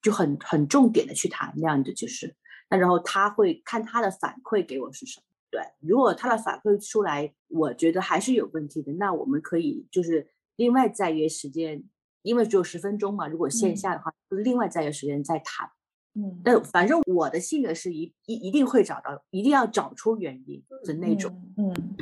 [0.02, 2.36] 就很很重点的去谈那样的就是，
[2.70, 5.24] 那然后他会看他的反馈给我是什么。
[5.50, 11.84] 对，如果他的反馈出来，我觉得还是有问题的，那我们可以就是另外再约时间，
[12.22, 13.28] 因为只有十分钟嘛。
[13.28, 15.70] 如果线下的话，就另外再约时间再谈。
[16.14, 21.42] 嗯，但反正我的性格是一一一定会找到，一定要找出原因的那种。
[21.58, 21.96] 嗯，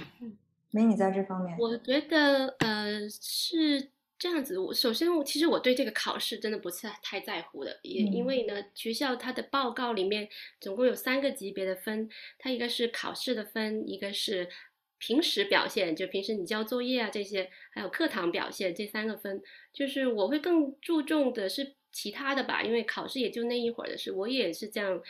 [0.71, 3.92] 没你在这方面，我觉得呃是。
[4.23, 10.29] 这样子，我首先我其实我对这个考试真的不是太在乎的，也因为呢，学校它的报告里面
[10.61, 12.09] 总共有三个级别的分，
[12.39, 14.47] 它一个是考试的分，一个是
[14.97, 25.01] 平时表现，就平时你交作业啊这些，还有课堂表现这三个分，就是我会更注重的是其他的吧，因为考试也就那一会儿的事，我也是这样，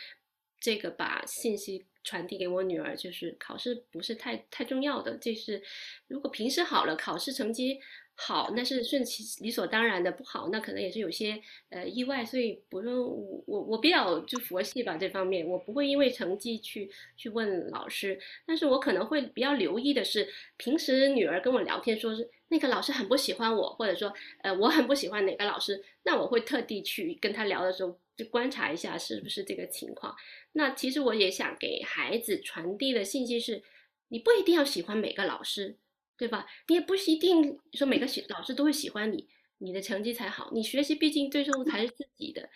[0.58, 5.62] 这个把信息传递给我女儿，就是考试不是太太重要的，这是
[6.08, 7.78] 如果平时好了，考试成绩。
[8.16, 12.24] 好，那是顺其理所当然的；不好，那可能也是有些呃意外。
[12.24, 18.18] 所以不用我我我比较就佛系吧这方面，我不会因为成绩去去问老师。
[18.46, 30.14] 但是我可能会比较留意的是，平时女儿跟我聊天，说是那个老师很不喜欢我，或者说呃我很不喜欢哪个老师，那我会特地去跟他聊的时候，就观察一下是不是这个情况。
[30.52, 33.60] 那其实我也想给孩子传递的信息是，
[34.08, 35.78] 你不一定要喜欢每个老师。
[36.16, 36.46] 对吧？
[36.68, 40.50] 你也不一定说每个学老师都会喜欢你，你的成绩才好。
[40.52, 42.48] 你学习毕竟最终才是自己的，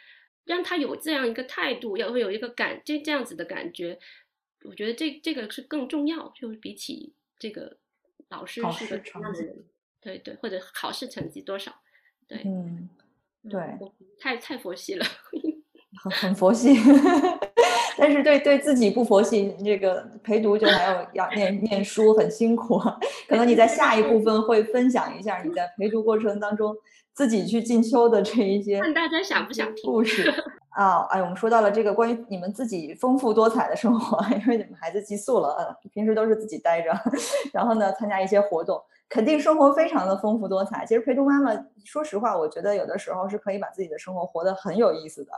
[0.44, 3.98] 让他有这样一个态度，要会有一个感这这样子的感觉。
[4.64, 7.78] 我觉得这这个是更重要，就是比起这个
[8.28, 9.64] 老师是个什么样的人，
[10.00, 11.80] 对对，或者考试成绩多少，
[12.26, 12.42] 对。
[12.44, 12.88] 嗯，
[13.48, 13.60] 对，
[14.18, 15.06] 太太佛系了，
[16.02, 16.74] 很很佛系，
[17.98, 22.78] 但是对对自己不佛系，这个陪读就还要要念念书，很辛苦。
[23.28, 26.74] 可能你在下一部分会分享一下你在陪读过程当中
[27.12, 30.32] 自己去进修的这一些，看大家想不想听故事
[30.70, 31.00] 啊？
[31.10, 36.92] 哎，我们说到了这个关于你们自己丰富多彩的生活， 因为你们孩子寄宿了，平时都是自己待着，
[37.52, 38.80] 然后呢参加一些活动。
[39.10, 40.84] 肯定生活非常的丰富多彩。
[40.84, 41.50] 其实陪读妈妈，
[41.82, 45.32] 说实话，我觉得有的时候是可以把自己的生活活得很有意思的。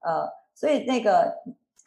[0.00, 1.34] 呃，所以那个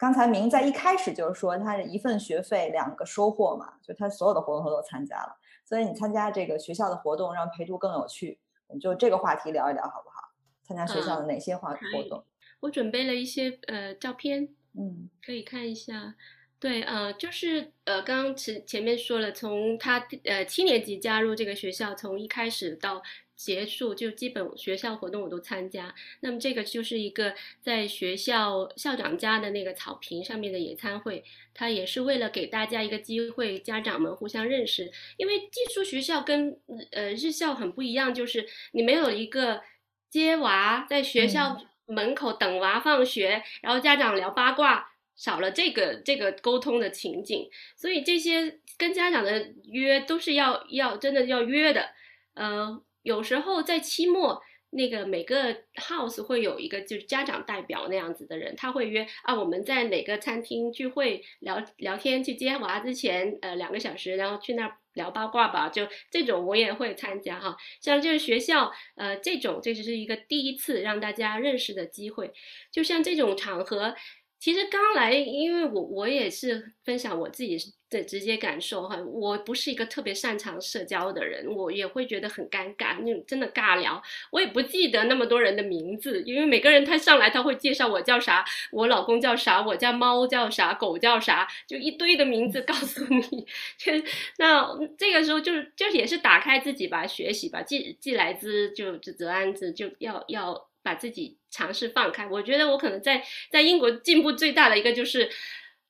[0.00, 5.36] 刚才明在一开始就是说，他的一份学费两个收获嘛，就他所有的活动他都参加了。
[5.62, 8.38] 所以你参加这个学校的活动，让陪读更有趣。
[8.68, 10.32] 我们就这个话题聊一聊好不好？
[10.62, 12.24] 参加学校的哪些活活动？
[12.60, 16.14] 我准备了一些呃照片，嗯，可以看一下。
[16.58, 23.02] 对，呃，就是呃，刚刚前前面说了，从他呃七年级加入这个学校，从一开始到
[23.42, 25.94] 结束，就基本学校活动我都参加。
[26.20, 31.24] 那么这个就是一个在学校校长家的那个草坪上面的野餐会，
[31.54, 34.92] 它也是为了给大家一个机会，家长们互相认识。
[35.16, 36.58] 因为寄宿学校跟
[36.92, 39.62] 呃日校很不一样，就是你没有一个
[40.10, 44.88] 接娃在学校门口等娃放学，然后家长聊八卦。
[45.16, 51.90] 少了这个这个沟通的情景，所以这些跟家长的约都是要要真的要约的。
[52.32, 65.68] 呃，有时候在期末那个每个 house 会有一个就是家长代表那样子的人，他会约啊，我们在哪个餐厅聚会聊聊天，去接娃之前呃两个小时，然后去那儿聊八卦吧。
[65.68, 67.56] 就这种我也会参加哈。
[67.80, 72.32] 像就是学校呃这种这只是一个第一次让大家认识的机会，
[72.70, 73.94] 就像这种场合。
[74.38, 77.58] 其实刚来，因为我我也是分享我自己
[77.90, 84.00] 的直接感受哈，我不是一个特别擅长社交的人，我也会觉得很尴尬，那种真的尬聊，
[84.30, 93.92] 我也不记得那么多人的名字，因为每个人他上来他会介绍我叫啥，我老公叫啥，我家猫叫啥，狗叫啥，就一堆的名字告诉你， 就
[94.38, 100.70] 那这个时候就是就是也是打开自己吧，学习吧，既既来之就则安之，就要要。
[100.82, 105.28] 把自己尝试放开，我觉得我可能在在英国进步最大的一个就是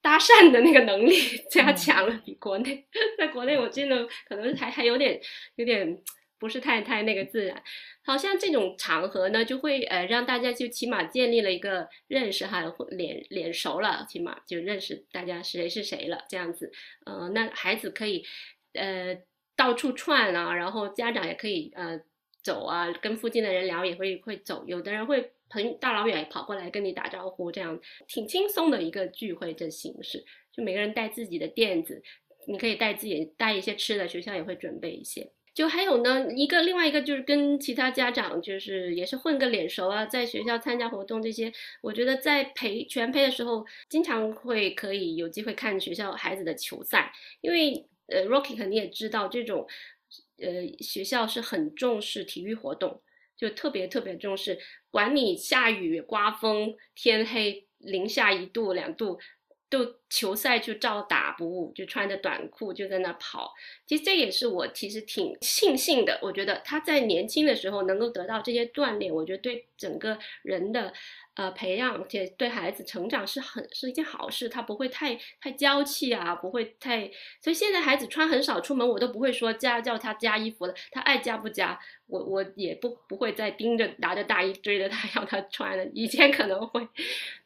[0.03, 1.15] 搭讪的那个能力
[1.51, 2.87] 加强了，比国内，
[3.19, 5.21] 在国内我真的可能还还有点
[5.57, 5.99] 有点
[6.39, 7.63] 不是太太那个自然，
[8.05, 16.73] 好像这种场合呢就会呃让大家就起码建立了一个认识哈，脸脸熟了，起码就认识大家谁是谁了这样子，
[17.05, 18.25] 呃，那孩子可以
[18.75, 19.17] 呃
[19.57, 22.01] 到处串啊，然后家长也可以呃。
[22.43, 30.25] 走啊，跟附近的人聊也会会走，有的人会朋大老远跑过来跟你打招呼，这样挺轻松的一个聚会的形式。
[30.51, 32.03] 就每个人带自己的垫子，
[32.47, 35.31] 你可以带自己带一些吃的，学校也会准备一些。
[35.53, 49.67] 就还有呢，一个另外一个就是跟其他家长就是也是混个脸熟啊，在学校参加活动这些，我觉得在陪全陪的时候，经常会可以有机会看学校孩子的球赛，因为呃，Rocky 肯定也知道这种。
[50.43, 53.03] 呃，学校是很重视体育活动，
[53.41, 54.59] 就特别特别重视，
[54.91, 59.19] 管你下雨、刮风、天黑、零下一度、两度，
[59.71, 63.55] 都球赛就照打不误，就穿着短裤就在那跑。
[63.87, 70.93] 其实这也是我其实挺庆幸的，我觉得他在年轻的时候能够得到这些锻炼，我觉得对整个人的。
[71.37, 81.81] 呃，培养且对孩子成长是很是一件好事，他不会太太娇气啊，不会太，所以现在孩子穿很少出门，我都不会说加叫他加衣服了，他爱加不加。
[82.11, 86.87] 我我也不不会再盯着拿着大衣追着他要他穿了，以前可能会，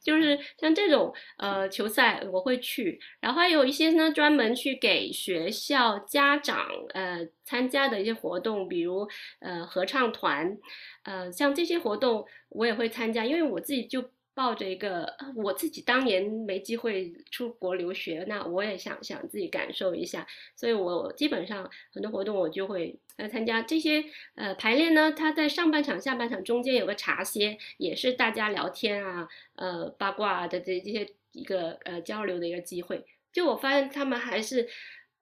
[0.03, 9.07] 就是像这种呃球赛我会去，然后还有一些呢专门去给学校家长呃参加的一些活动，比如
[9.41, 10.57] 呃合唱团，
[11.05, 14.11] 呃像这些活动我也会参加，因为我自己就。
[14.35, 23.63] 抱着一个我自己当年没机会出国留学，那我也想想自己感受一下，所以我基本上很多活动我就会来参加。
[23.63, 33.05] 这些呃排练呢，它在上半场、下半场中间有个茶歇，也是大家聊天啊、呃八卦的这这些一个呃交流的一个机会。
[33.33, 34.69] 就我发现他们还是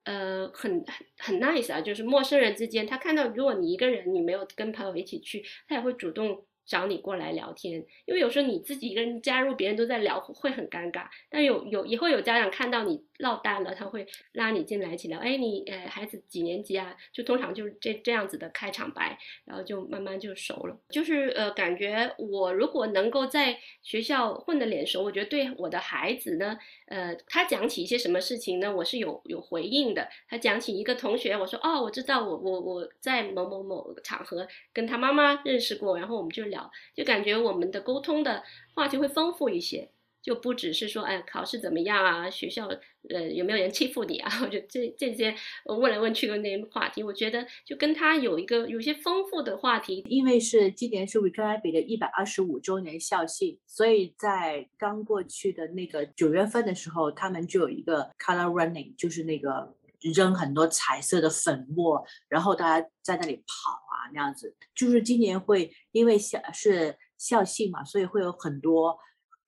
[0.04, 6.46] 呃很很很 nice 啊，就是陌生人之间，他看到如果你一个人，你没有跟朋友一起去，他也会主动。
[6.64, 11.06] 找你过来聊天，因为有时候你自己一个人加入，别人都在聊，会很尴尬。
[11.28, 15.18] 但有有也会有家长看到你落单了，他会拉你进来一起聊。
[15.18, 16.96] 哎，你呃孩子几年级啊？
[17.12, 20.78] 就通常就是这这样子的开场白，然后就慢慢就熟了。
[20.90, 26.56] 就是呃感觉我如果能够在学校混得脸熟，我觉得对我的孩子呢，
[26.86, 30.08] 呃他讲起一些什么事情呢，我是有有回应的。
[30.28, 36.51] 他讲起一个同学，我说哦我知道我我我在某某某场合跟他妈妈认识过，然后我们就。
[36.52, 38.44] 聊，就感觉我们的沟通的
[38.76, 39.90] 话题会丰富一些。
[40.22, 42.30] 就不只是说，哎，考试怎么样啊？
[42.30, 42.68] 学校，
[43.10, 44.30] 呃，有没有人欺负你啊？
[44.40, 45.34] 我觉这这些
[45.64, 50.04] 问来问去的那些话题，我觉得就跟他有一个有些丰富的话题。
[50.06, 59.74] 因为是今年是 Victoria 的一百二十五周年校庆，所以在刚过去的那个九月份的时候，他们就有一个 Color Running，就是那个
[60.14, 63.72] 扔很多彩色的粉末，然后大家在那里跑
[64.12, 64.54] 那样子。
[64.74, 68.98] 就是今年会因为校是校庆嘛，所以会有很多。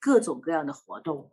[0.06, 1.30] 各种各样的活动，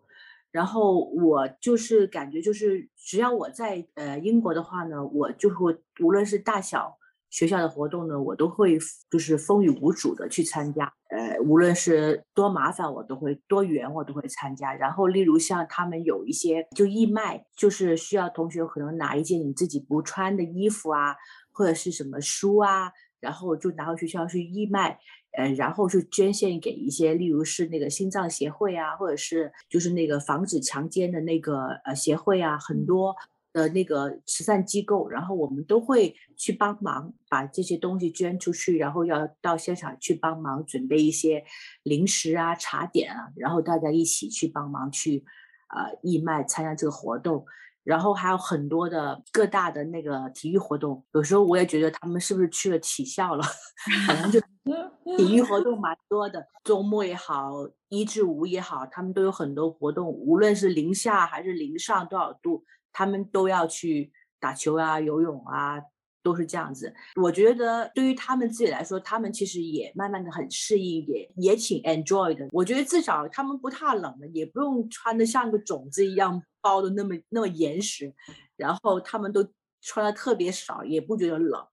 [0.50, 6.98] 然后我就是感觉就是，只要我在呃英国的话呢，我就会无论是大小
[7.30, 10.90] 学校的活动呢，我都会就是风雨无阻的去参加。
[11.10, 14.74] 呃，无论是多麻烦，我都会多远我都会参加。
[14.74, 21.14] 然后例如像他们有一些就义卖，就是需要同学可能拿一件你自己不穿的衣服啊，
[21.52, 25.00] 或者是什么书啊，然后就拿回学校去义卖。
[25.38, 33.16] 呃，然后就捐献给一些，例如是那个心脏协会啊，或者是就是那个防止强奸的那个呃协会啊，很多
[33.54, 41.46] 的那个慈善机构，然后我们都会去帮忙把这些东西捐出去，然后要到现场去帮忙准备一些
[41.84, 45.24] 零食啊、茶点啊，然后大家一起去帮忙去
[45.70, 47.46] 呃义卖参加这个活动。
[47.84, 53.44] 然后还有很多的各大的那个体育活动，有时候我也觉得他们是不是去了体校了，
[54.08, 54.40] 反正就
[55.18, 56.46] 体育活动蛮多的。
[56.64, 57.52] 周末也好，
[57.90, 62.64] 一至五也好，他们都有很多活动，无论是零下还是零上多少度，
[62.94, 65.82] 他们都要去打球啊、游泳啊。
[66.24, 72.48] 都是这样子，我觉得对于他们自己来说，他们其实也慢慢的很适应，也也挺 enjoy 的。
[72.52, 78.14] 我觉得至少他们不太冷了，也不用穿的像个种子一样包的那么那么严实，
[78.56, 79.48] 然后他们都
[79.82, 81.66] 穿的特别少，也不觉得冷。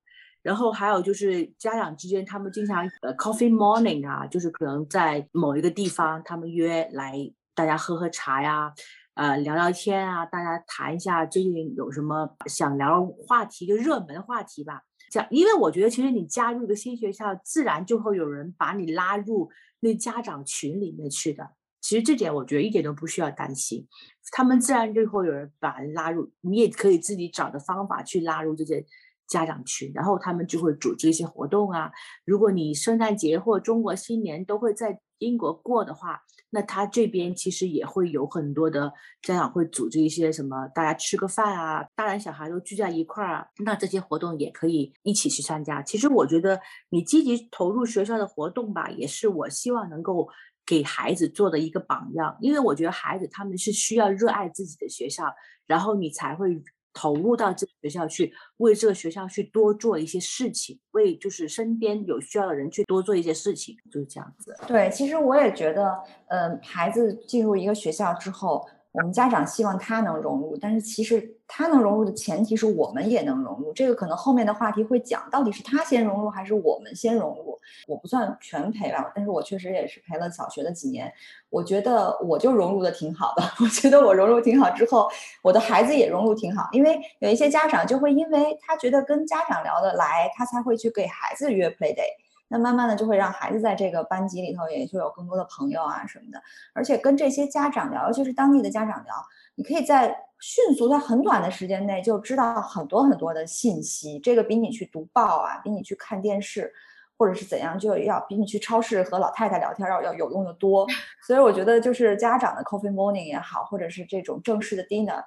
[0.42, 7.14] 然后还有就是家长之间，他们经常呃 coffee morning 啊，就是可能在某一个地方，他们约来
[7.54, 8.72] 大家喝喝茶呀。
[9.18, 14.84] 呃，聊聊天啊，大家谈一下最近有什么想聊话题，就热门话题吧。
[15.10, 19.50] 讲，因为我觉得其实你加入一个新学校，自然就会有人把你拉入
[19.80, 21.50] 那家长群里面去的。
[21.80, 23.88] 其实这点我觉得一点都不需要担心，
[24.30, 28.86] 他们自然就会有人把人拉入，你也可以自己找的方法去拉入这些
[29.26, 31.90] 家长群，然后他们就会组织一些活动啊。
[32.24, 36.22] 如果你圣诞节或中国新年都会在英国过的话。
[36.50, 38.92] 那他这边其实也会有很多的
[39.22, 45.82] 家长会组织一些什么，大家吃个饭啊，大人小孩都聚在一块儿啊，那这些活动也可以一起去参加。
[45.82, 50.28] 其实我觉得你积极投入学校的活动吧，也是我希望能够
[50.64, 55.24] 给孩子做的一个榜样，因为我觉得孩子他们是需要热爱自己的学校，
[55.66, 56.62] 然后你才会。
[56.98, 64.52] 投入到这个学校去，为这个学校去多做一些事情，为就是身边有需要的人去多做一些事情，就是这样子。
[64.66, 65.96] 对，其实我也觉得，
[66.26, 68.66] 嗯，孩子进入一个学校之后。
[68.98, 73.72] 我们家长希望他能融入，但是其实他能融入的前提是我们也能融入。
[73.72, 77.56] 这个可能后面的话题会讲，到底是他先融入还是我们先融入？
[77.86, 81.12] 我不算全陪吧，但是我确实也是陪了小学的几年。
[81.48, 83.42] 我觉得我就融入的挺好的。
[83.62, 85.08] 我觉得我融入挺好之后，
[85.42, 86.68] 我的孩子也融入挺好。
[86.72, 92.02] 因为有一些家长就会因为他觉得跟家长聊得来，他才会去给孩子约 play day。
[92.48, 96.42] 那慢慢的就会让孩子在这个班级里头也就有更多的朋友啊什么的，
[96.72, 99.14] 而且跟这些家长聊，尤其是当地的家长聊，
[99.54, 106.72] 你可以在迅速在很短的时间内就知道很多很多的信息，这个比你去读报啊，比你去看电视，
[107.16, 110.86] 或者是怎样，就要比你去超市和老太太聊天要要有用的多。
[111.26, 115.22] 所以我觉得就是家长的 coffee morning 也好，或者是这种正式的 dinner。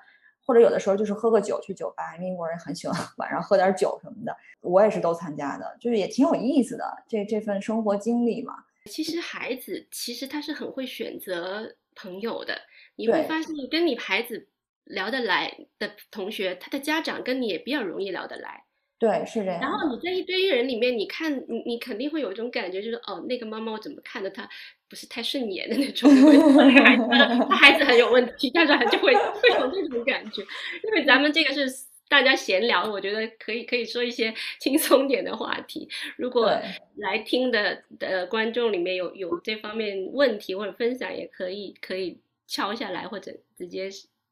[0.46, 8.56] 或者有的时候就是喝个酒去酒吧，英国人很喜欢 晚上喝点酒什么的，我也是都参加的，就是也挺有意思的，这这份生活经历嘛。
[8.86, 12.58] 其实孩子其实他是很会选择朋友的，
[12.96, 14.48] 你会发现跟你孩子
[14.86, 18.64] 聊得来的同学，他的家长跟你也比较容易聊得来。
[18.98, 19.60] 对，是这样。
[19.62, 24.50] 然后你在一堆人里面，你看你你肯定会有一种感觉，就是哦，那个妈妈我怎么看着她
[24.92, 26.12] 不是太顺眼的那种，
[26.84, 27.04] 孩子
[27.50, 30.42] 他孩子很有问题，家长就会 会有这种感觉。
[30.84, 31.66] 因为咱们这个是
[32.10, 35.88] 大家闲聊，我觉得可以可以说一些轻松点的话题。
[36.18, 36.54] 如果
[36.98, 43.90] 来听的的观众里面有有这方面问题或者分享，也可以可以敲下来，或者直接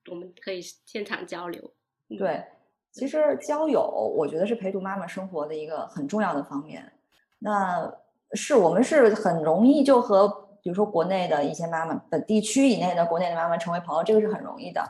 [0.10, 1.72] 我们可以现场交流。
[2.18, 2.43] 对。
[2.91, 3.82] 其实交友，
[4.18, 6.91] 我觉得是陪读妈妈生活的一个很重要的方面。
[7.38, 7.89] 那
[8.34, 14.82] 是我们是很容易就和，比如说国内的一些妈妈，本地区以内的国内的妈妈成为朋友，这个是很容易的。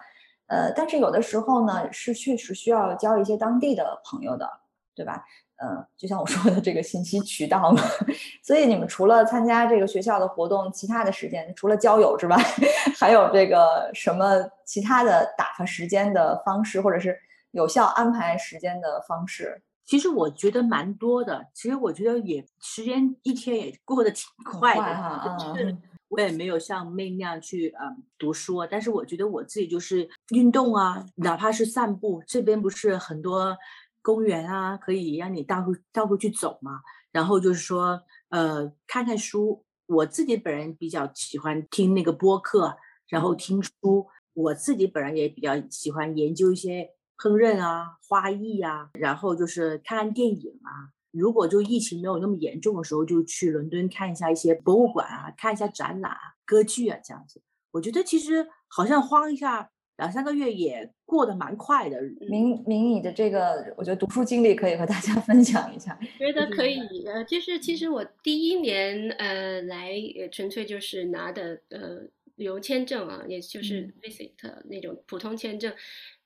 [0.47, 4.49] 呃，但是有的时候呢，是确实需要交一些当地的朋友的，
[4.95, 5.23] 对吧？
[5.61, 7.81] 嗯，就像我说的这个信息渠道嘛。
[8.41, 12.37] 所以你们除了参加这个学校的活动，其他的时间除了交友之外，
[12.97, 17.15] 还有这个什么其他的打发时间的方式，或者是
[17.51, 19.61] 有效安排时间的方式？
[19.89, 21.47] 其实我觉得蛮多的。
[21.51, 25.35] 其实我觉得也时间一天也过得挺快的哈。
[25.57, 25.81] 嗯。
[26.09, 33.57] 我也没有像妹那样去嗯读书，但是我觉得我自己就是运动啊，哪怕是散步，这边不是很多
[34.03, 36.81] 公园啊，可以让你到处到处去走嘛。
[37.11, 39.65] 然后就是说，呃，看看书。
[39.87, 42.77] 我自己本人比较喜欢听那个播客，
[43.07, 44.07] 然后听书。
[44.33, 50.95] 我自己本人也比较喜欢研究一些烹饪啊、花艺啊，然后就是看看电影啊。
[51.11, 56.15] 如果就疫情没有那么严重的时候，就去伦敦看一下一些博物馆啊，看一下展览、
[56.45, 57.41] 歌剧啊，这样子。
[57.71, 61.99] 我觉得其实好像花一下两三个月也过得蛮快的。
[62.29, 65.97] 明明，你的这个我觉得读书经历可以和大家 分享一下。
[66.19, 69.91] 觉得可以，呃，就是其实我第一年呃来，
[70.31, 72.01] 纯粹就是拿的呃
[72.35, 74.31] 旅游签证啊，也就是 visit
[74.65, 75.73] 那种普通签证，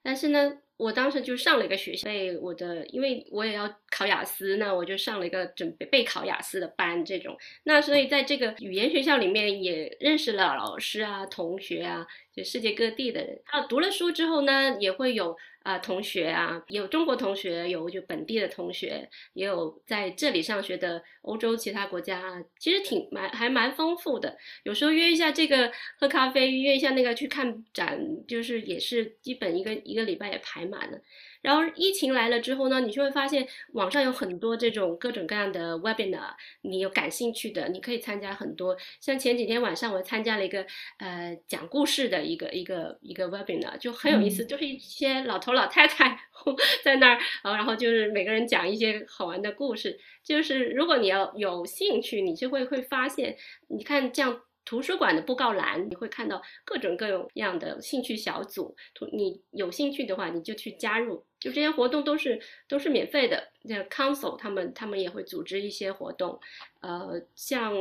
[0.04, 0.58] 但是呢。
[0.78, 13.40] 我当时就上了一个学校，被我的，因为我也要考雅思，那我就上了一个准备备考雅思的班，这种，那所以在这个语言学校里面也认识了老师啊、同学啊，就世界各地的人。
[13.46, 15.38] 啊，读了书之后呢，也会有。
[15.64, 24.38] 啊，同学啊，有中国同学，有就本地的同学，也有在这里上学的欧洲其他国家，其实挺蛮还蛮丰富的。
[24.64, 31.00] 有时候约一下这个喝咖啡，约一下那个去看展，就是也是基本一个一个礼拜也排满了。
[31.44, 36.32] 然后疫情来了之后呢，你就会发现网上有很多这种各种各样的 webinar，
[36.62, 38.76] 你有感兴趣的，你可以参加很多。
[39.00, 40.66] 像前几天晚上我参加了一个
[40.98, 46.18] 呃讲故事的一个一个一个 webinar，就很有意思，就是一些老头老太太
[46.84, 50.00] 在那儿，然后就是每个人讲一些好玩的故事。
[50.24, 53.36] 就是如果你要有兴趣，你就会会发现，
[53.68, 54.42] 你看这样。
[54.66, 58.74] 图书馆的布告栏，你会看到各种各样的兴趣小组。
[58.96, 61.26] 图你有兴趣的话，你就去加入。
[61.44, 62.40] 就这些活动都是
[62.70, 63.50] 都是免费的。
[63.64, 66.40] 那 Council 他们他们也会组织一些活动。
[66.80, 67.74] 呃，像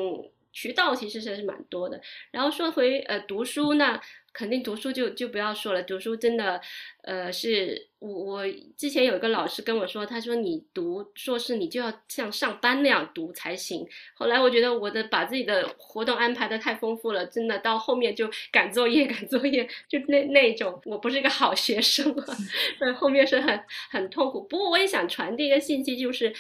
[0.53, 2.01] 渠道其实是是蛮多的。
[2.31, 4.01] 然后说回呃读书呢。
[4.35, 6.59] 肯定读书就就不要说了，读书真的，
[7.03, 8.43] 呃，是我我
[8.79, 13.87] 之前有一个老师跟我说，他说你读硕士你就要像上班那样读才行。
[14.15, 22.35] 后来我觉得我的把自己的活动安排的太丰富了，真的到后面就赶作业 赶作业，就那那种我不是一个好学生啊，
[22.79, 24.43] 所以后面是很很痛苦。
[24.45, 26.33] 不过我也想传递一个信息，就是。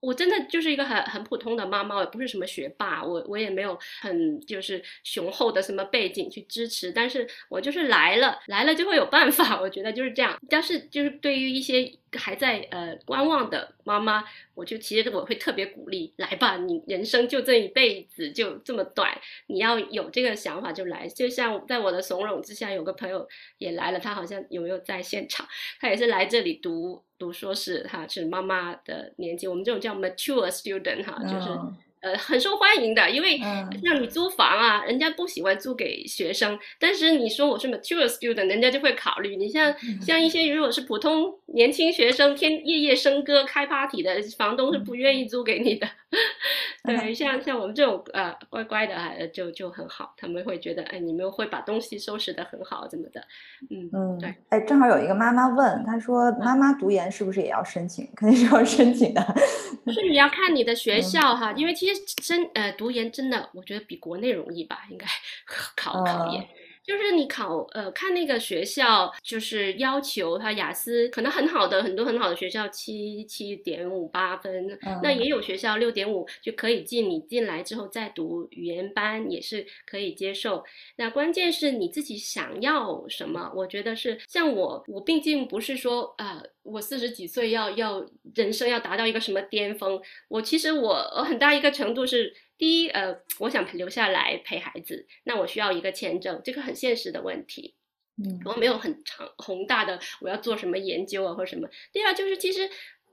[0.00, 10.40] 我真的就是一个很很普通的妈妈，我也不是什么学霸，我我也没有很就是雄厚的什么背景去支持，但是我就是来了，来了就会有办法，我觉得就是这样。
[10.48, 21.06] 但是就是对于一些还在呃观望的妈妈，我就其实我会特别鼓励，来吧，你人生就这一辈子就这么短，你要有这个想法就来。
[21.08, 23.28] 就像在我的怂恿之下，有个朋友
[23.58, 25.46] 也来了，他好像有没有在现场？
[25.80, 27.02] 他也是来这里读。
[27.18, 31.48] 读硕士，哈，是妈妈的年纪，我们这种叫 mature student 哈，就是。
[32.00, 39.36] 呃，很受欢迎的，因为像你租房啊，人家不喜欢租给学生，但是你说我是 mature student，人家就会考虑。
[39.36, 45.88] 你像像一些如果是普通年轻学生，天夜夜笙歌开 party 的，房东是不愿意租给你的。
[46.84, 53.20] 对，像像我们这种呃乖乖的，就就很好，他们会觉得哎，你们会把东西收拾的很好，怎么的？
[53.70, 54.34] 嗯嗯，对。
[54.48, 58.08] 哎，正好有一个妈妈问，她说妈妈读研是不是也要申请？
[58.16, 59.20] 肯定是要申请的。
[59.92, 65.06] 是你要看你的学校哈，因为其实真呃读研真的，我觉得比国内容易吧，应该
[65.76, 66.48] 考考研。
[66.88, 74.66] 就是你考呃看那个学校，就是要求他雅思可能很好的很多很好的学校七七点五八分，
[75.02, 80.64] 那也有学校六点五就可以进，你进来之后再读语言班也是可以接受。
[80.96, 86.42] 那关键是你自己想要什么，我觉得是像我，我毕竟不是说啊。
[86.64, 89.98] 我四十几岁要要人生要达到一个什么巅峰？
[90.28, 97.76] 我其实我很大一个程度是第一，呃，我想留下来陪孩子，那我需要一个签证，这个很现实的问题。
[98.22, 101.68] 嗯，我没有很长宏大的我要做什么研究啊或什么。
[101.92, 102.68] 第二就是其实。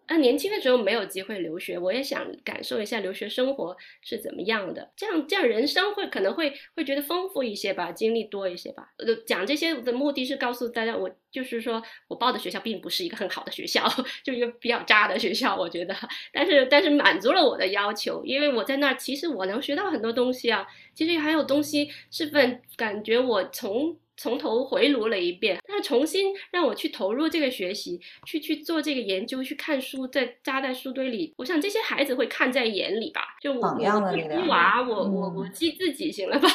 [0.08, 4.92] 啊，年轻的时候没有机会留学，我也想感受一下留学生活是怎么样的。
[4.96, 8.90] 这样这样人生会可能会会觉得丰富一些吧，经历多一些吧。
[8.98, 13.84] 呃，讲这些的目的是告诉大家，我就是说我报的学校并不是一个很好的学校，
[14.24, 15.96] 就一个比较渣的学校，我觉得。
[16.32, 20.68] 但是但是满足了我的要求，因为我在那儿其实我能学到很多东西啊。
[20.94, 23.98] 其实还有东西是本感觉我从。
[24.18, 31.34] 从头回炉了一遍，他重新让我去投入这个学习，去去做这个研究，去看书，再扎在书堆里。
[31.38, 33.36] 我想这些孩子会看在眼里吧？
[33.42, 33.78] 就我我
[34.14, 36.50] 鸡娃，我我我记自己行了吧？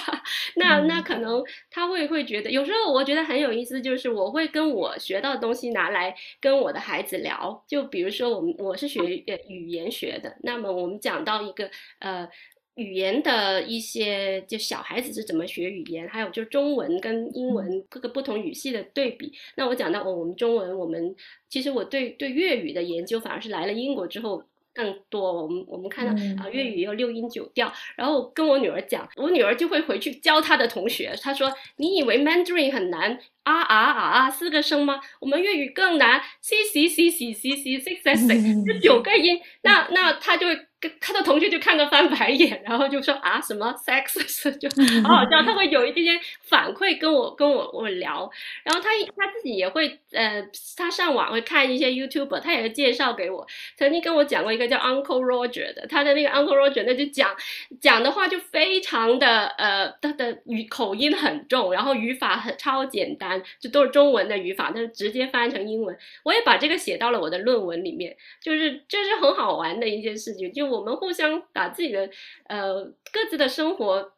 [0.56, 7.62] 那那可能他会会觉得，有时候我觉得很有意思，就是我会跟我学到的东西拿来跟我的孩子聊。
[7.66, 9.00] 就比如说我们我是学
[9.48, 12.28] 语言学的，那么我们讲到一个呃。
[12.76, 19.32] 语言的一些，就小孩子是怎么学语言，还有就中文跟英文各个不同语系的对比。
[19.56, 21.14] 那我讲到我们中文，我们
[21.48, 24.42] 其实我对对粤语的研究反而是来了英国之后
[24.72, 25.42] 更多。
[25.42, 26.12] 我们我们看到
[26.42, 35.00] 啊，粤语有六音九调，然后跟我女儿讲，我女儿就会回去教她的同学，她说：“你以为 Mandarin 很难啊啊啊啊四个声吗？
[35.20, 40.69] 我们粤语更难，c c c c c c six s six 这九个音。”那那她就会。
[40.98, 44.18] 他的同学就看着翻白眼，然后就说啊什么 sex
[44.58, 44.66] 就
[45.06, 48.30] 好好笑，他会有一点点反馈跟我跟我我聊，
[48.64, 50.42] 然后他他自己也会呃，
[50.78, 57.36] 他上网会看一些 YouTuber，他也会介绍给我，曾经跟我讲过一个叫 Uncle Roger 的，他的那个 Uncle Roger 那就讲
[57.78, 70.69] 讲的话就非常的呃，他的语口音很重，然后语法很超简单，就都是中文的语法，但是直接翻成英文，我也把这个写到了我的论文里面，就是这是很好玩的一件事情，就。
[70.70, 72.08] 我们互相把自己的
[72.46, 74.12] 呃各自的生活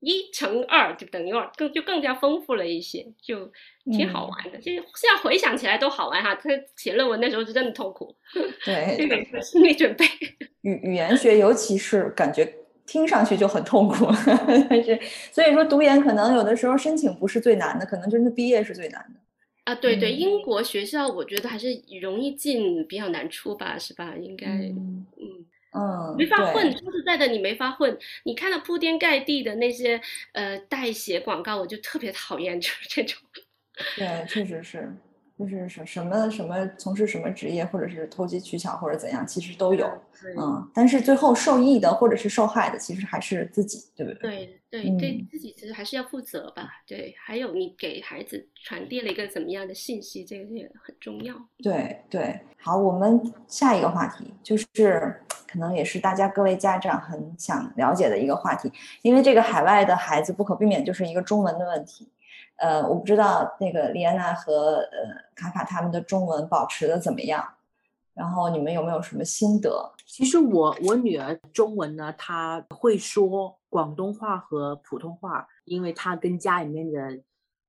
[0.00, 3.50] 一乘二就等于二，更就更加丰富了一些，就
[3.92, 4.58] 挺好玩的。
[4.58, 4.82] 就现
[5.14, 6.34] 在回想起来都好玩哈。
[6.36, 8.14] 他写论文那时候是真的痛苦，
[8.64, 10.04] 对，这个心理准备。
[10.62, 12.54] 语语言学尤其是感觉
[12.86, 14.06] 听上去就很痛苦，
[14.70, 14.98] 但是
[15.32, 19.20] 所以说读研可能有的时候申请不是最难的，可能真的毕业是最难的。
[19.64, 21.68] 啊，对对，英国学校我觉得还是
[22.00, 24.14] 容易进，比较难出吧，是吧？
[24.16, 25.06] 应该，嗯。
[25.20, 25.37] 嗯，
[26.16, 26.70] 没法混。
[26.72, 27.96] 说实在的，你没法混。
[28.24, 30.00] 你看到铺天盖地的那些
[30.32, 33.18] 呃代写广告，我就特别讨厌， 就是这种。
[33.96, 34.92] 对，确实是，
[35.38, 39.88] 就是什什么什么从事什么职业，或者是投机取巧或者怎样，其实都有。
[40.36, 44.58] 嗯，但是最后受益的或者是受害的，其实还是自己，对不对？
[44.68, 46.68] 对对，对自己其实还是要负责吧。
[46.86, 51.36] 对，还有你给孩子传递了一个怎么样的信息，这个也很重要。
[51.62, 55.22] 对对，好，我们下一个话题就是。
[55.58, 62.08] 可能也是大家各位家长很想了解的一个话题，因为这个海外的孩子不可避免就是一个中文的问题。
[62.58, 64.98] 呃，我不知道那个李安娜和呃
[65.34, 67.44] 卡卡他们的中文保持的怎么样，
[68.14, 69.92] 然后你们有没有什么心得？
[70.06, 77.18] 其实我我女儿中文呢，她会说广东话和普通话，因为她跟家里面的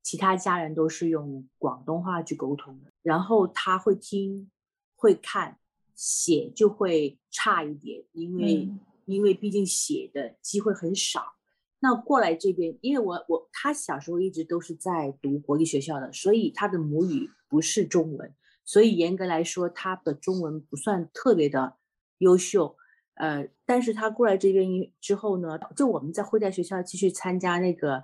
[0.04, 4.52] 其他家人都是用广东话去沟通的，然后她会听
[4.96, 5.56] 会看。
[6.00, 8.70] 写就会差一点，因为
[9.04, 11.34] 因为毕竟写的机会很少。
[11.82, 18.34] 那过来这边，因为我我他小时候一直都是在读国际学校的，所以他的母语不是中文，
[18.64, 21.76] 所以严格来说他的中文不算特别的
[22.20, 22.78] 优秀。
[23.16, 24.70] 呃，但是他过来这边
[25.02, 28.02] 之后呢，就我们在会在学校继续参加那个。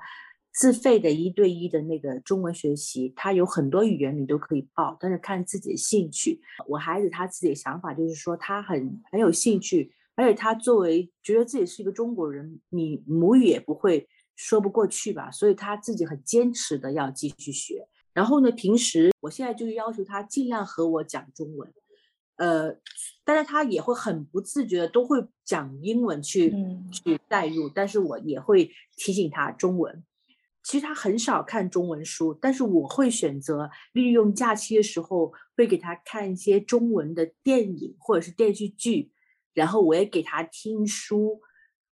[0.56, 6.40] 自费的一对一的那个中文学习，他有很多语言你都可以报，但是看自己的兴趣。
[6.66, 17.86] 我孩子他自己的想法就是说他很很有兴趣，而且他作为觉得自己是一个中国人，你母语也不会说不过去吧，所以他自己很坚持的要继续学。
[18.14, 21.74] 然后呢，平时我现在就要求他尽量和我讲中文，
[22.38, 22.74] 呃，
[23.26, 26.56] 但是他也会很不自觉的都会讲英文去
[26.94, 30.02] 去代入，但是我也会提醒他中文。
[30.66, 39.12] 其实他很少看中文书，但是我会选择利用假期的时候，会给他看一些中文的电影或者是电视剧，
[39.54, 41.40] 然后我也给他听书。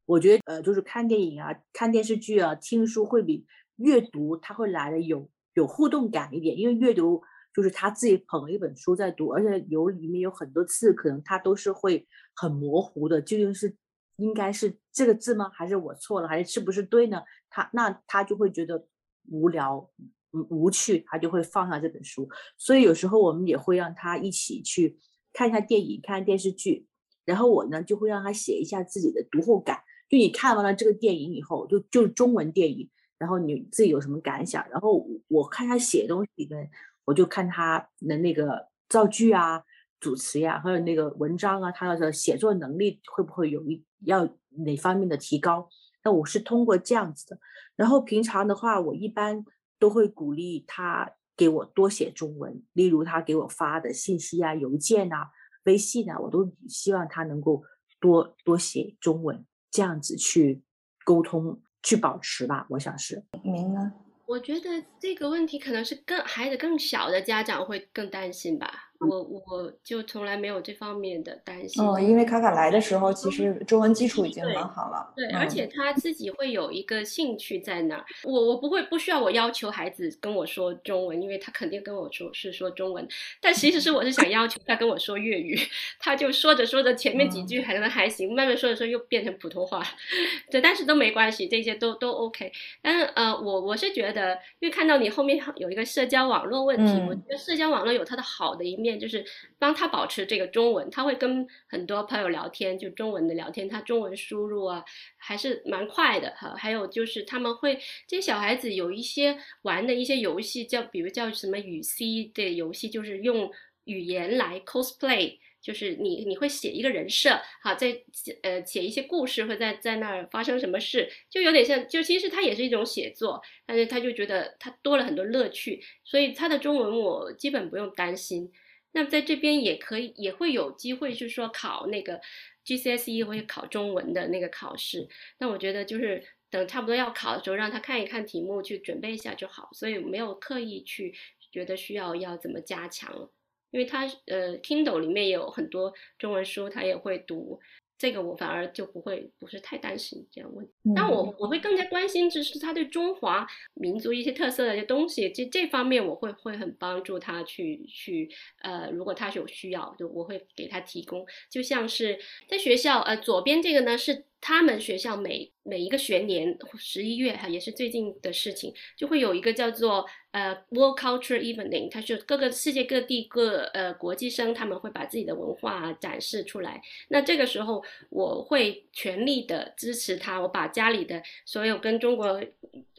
[0.05, 3.45] 我觉得，呃，就是看电影啊、看电视剧啊、听书会比
[3.75, 7.21] 阅读他会来的有有互动感一点，因为阅读
[7.53, 13.77] 就是他自己捧了一本书在读，而且有里面有很多字，可能他都是会很模糊的，究竟是。
[14.17, 15.49] 应该是这个字吗？
[15.53, 16.27] 还是我错了？
[16.27, 17.21] 还是是不是对呢？
[17.49, 18.87] 他那他就会觉得
[19.29, 19.89] 无聊、
[20.31, 22.29] 无趣，他就会放下这本书。
[22.57, 24.97] 所以有时候我们也会让他一起去
[25.31, 26.85] 看一下电影、看电视剧，
[27.25, 29.81] 然后我呢就会让他写一下自己的读后感。
[30.09, 34.63] 就你看完了这个电影以后，就就是中文电影，然后你自己有什么感想？
[34.69, 36.57] 然后我看他写东西呢，
[37.05, 39.63] 我就看他的那个造句啊。
[39.99, 44.27] 主持呀，还有那个文章啊，他的写作能力会不会有一要
[44.65, 45.69] 哪方面的提高？
[46.03, 47.39] 那我是通过这样子的。
[47.75, 49.43] 然后平常的话，我一般
[49.79, 55.31] 都会鼓励他给我多写中文，例如他给我发的信息啊、邮件啊、
[55.63, 57.63] 微信啊，我都希望他能够
[57.99, 60.61] 多多写中文，这样子去
[61.03, 62.67] 沟通、去保持吧。
[62.69, 63.93] 我想是明呢。
[64.25, 68.91] 我觉得这个问题可能是更孩子更小的家长会更担心吧。
[69.07, 71.83] 我我就从来没有这方面的担心。
[71.83, 75.13] 哦，因为卡卡来的时候，其实中文基础已经蛮好了。
[75.15, 78.05] 对，而且他自己会有一个兴趣在那儿。
[78.23, 83.07] 我我不会不需要我要求孩子跟我说中文，因为他肯定跟我说是说中文。
[83.41, 85.59] 但其实是我是想要求他跟我说粤语，
[85.99, 89.83] 他就说着说着前面几句可能还行，慢慢说着说又变成普通话。
[90.49, 92.51] 对，但是都没关系，这些都都 OK。
[92.81, 98.92] 但是呃，我我是觉得，因为看到你后面有一个社交网络问题，我觉得社交网络有它的好的一面。
[98.99, 99.25] 就是
[99.59, 104.83] 帮他保持这个中文，他会跟很多朋友聊天，就中文的聊天，他中文输入啊
[105.17, 106.55] 还是蛮快的哈。
[106.57, 113.51] 还有就是他们会这些小孩子有一些玩的一些游戏，叫比如叫什么语 C 的游戏，就是用
[113.85, 118.01] 语言来 cosplay，就是你你会写一个人设，好在
[118.43, 128.51] 呃写一些故事，会在在那儿发生什么事，就有点像，就其实它也是一种写作，但是他就觉得他多了很多乐趣，所以他的中文我基本不用担心。
[128.93, 132.21] 那在这边也可以，也会有机会，就是说考那个
[132.65, 135.07] GCSE 或者考中文的那个考试。
[135.39, 139.69] 那我觉得就是等差不多要考的时候，让他看一看题目，去准备一下就好。
[139.73, 141.13] 所以没有刻意去
[141.51, 143.29] 觉得需要要怎么加强，
[143.71, 147.59] 因为他呃 Kindle 里面也有很多中文书，他也会读。
[147.97, 158.29] 这个我反而就不会不是太担心这样问，但我我会更加关心就是他对中华民族一些特色的一些东西，这这方面我会会很帮助他去去
[158.61, 164.25] 呃，如果他有需要，就我会给他提供，就像是在学校呃左边这个呢是。
[164.45, 176.81] 他们学校每每一个学年十一月哈，也是最近的事情，就会有一个叫做呃 World Culture Evening，它是各个世界各地各呃国际生他们会把自己的文化展示出来。
[177.07, 182.43] 那这个时候我会全力的支持他，我把家里的所有跟中国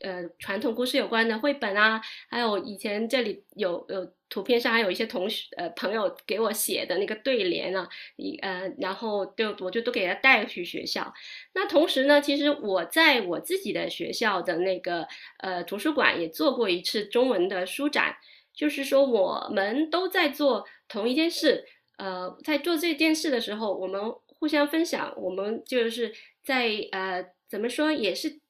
[0.01, 4.11] 呃传统故事有关的绘本啊，还有以前这里有有。
[4.31, 11.13] 图片上还有一些同学呃朋友给我写的那个对联啊，一呃，然后就我就都给他带去学校。
[11.53, 15.07] 那同时呢，其实我在我自己的学校的那个
[15.39, 18.17] 呃图书馆也做过一次中文的书展，
[18.53, 21.65] 就是说我们都在做同一件事，
[21.99, 26.13] 呃，在做这件事的时候，我们互相分享，我们就是
[26.43, 28.41] 在呃怎么说，也是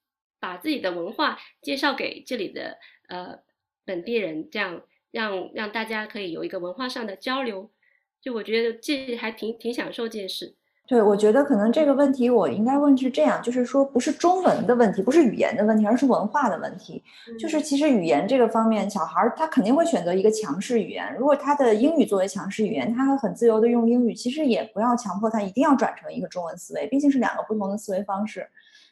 [0.41, 3.41] 把自己的文化介绍给这里的呃
[3.85, 4.83] 本地人，这样。
[5.15, 7.71] 让让大家可以有一个文化上的交流，
[8.21, 10.57] 就我觉得这还挺挺享受这件事。
[10.87, 17.03] 对，我觉得可能这个问题我应该问是这样，就是说不是中文的问题，不是语言的问题，而是文化的问题。
[17.39, 21.15] 就是其实语言这个方面，小孩儿他肯定会选择一个强势语言。
[21.17, 28.47] 如果他的英语作为强势语言，他很自由的用英语，其实也不要强迫他一定要转成一个中文思维，毕竟是两个不同的思维方式。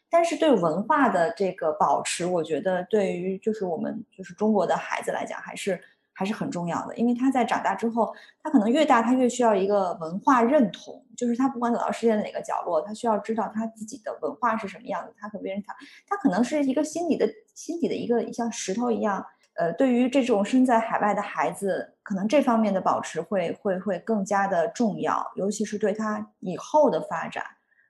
[0.08, 5.78] 但是对文化的这个保持，我觉得对于就是我们就是中国的孩子来讲，还是。
[6.14, 15.74] 还是很重要的，因为他在长大之后，他可能越大，他越需要一个文化认同，就是他不管走到世界的哪个角落，他需要知道他自己的文化是什么样子，他和别人他
[16.06, 27.44] 他可能是一个心底的心底的一个像石头一样，呃，对于这种身在海外的孩子，可能这方面的保持会会会更加的重要，尤其是对他以后的发展，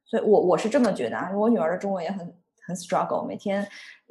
[0.04, 2.32] 所以我我是这么觉得啊，我女儿的中文也很。
[2.74, 3.66] struggle，每天，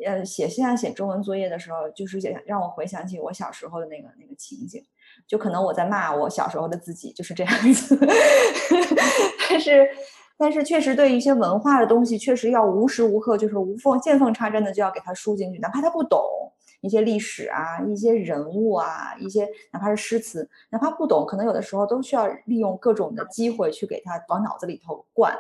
[0.06, 4.84] 呃，写现在写中文作业的时候，就是想让我回想起我小时候的那个那个情景，
[5.28, 7.98] 就可能我在骂我小时候的自己，就是这样子。
[9.50, 9.90] 但是，
[10.38, 16.22] 但是确实对一些文化的东西，确实要无时无刻就是无缝见缝插针的就要给他输进去，哪怕他不懂
[16.82, 25.34] 一些历史啊、一些人物啊、一些哪怕是诗词，哪怕不懂，可能有的时候都需要利用各种的机会去给他往脑子里头灌，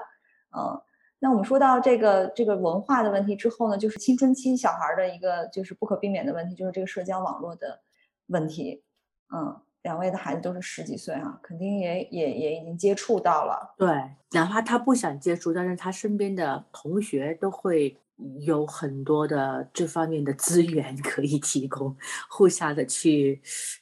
[0.55, 0.81] 嗯。
[1.23, 7.79] 那我们说到这个这个文化的问题之后呢，就是青春期小孩的一个就是不可避免的问题，就是这个社交网络的
[8.27, 8.83] 问题。
[9.31, 13.75] 嗯，两位的孩子都是十几岁啊，肯定也也也已经接触到了。
[13.77, 13.87] 对，
[14.31, 17.95] 哪怕他不想接触，但是他身边的同学都会
[18.39, 21.95] 有很多的这方面的资源可以提供，
[22.29, 23.41] 互相的去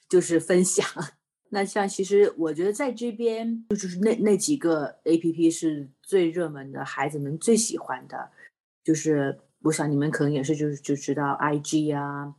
[0.09, 0.85] 就是分享。
[1.51, 8.29] 那像其实我觉得在这边就是那那几个 A P P 是最热门的，孩子们最喜欢的，
[8.83, 12.35] 就是我想你们可能也是就是就知道 I G 啊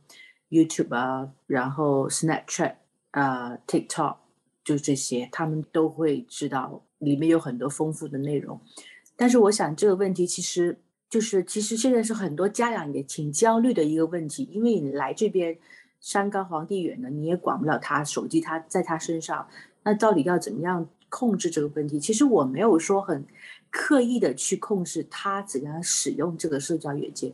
[0.49, 2.75] ，YouTube 啊，然后 Snapchat
[3.11, 4.15] 啊，TikTok
[4.63, 8.61] 就这些，他们都会知道里面有很多丰富的内容。
[9.17, 15.57] 但是我想这个问题其实就是其实现在是很多家长也挺焦虑的一个问题，因为你来这边。
[16.01, 19.47] 山高皇帝远的，你也管不了他，手机他在他身上，
[19.83, 21.99] 那到底要怎么样控制这个问题？
[21.99, 23.25] 其实我没有说很
[23.69, 27.31] 刻意的去控制他怎样使用这个社交软件，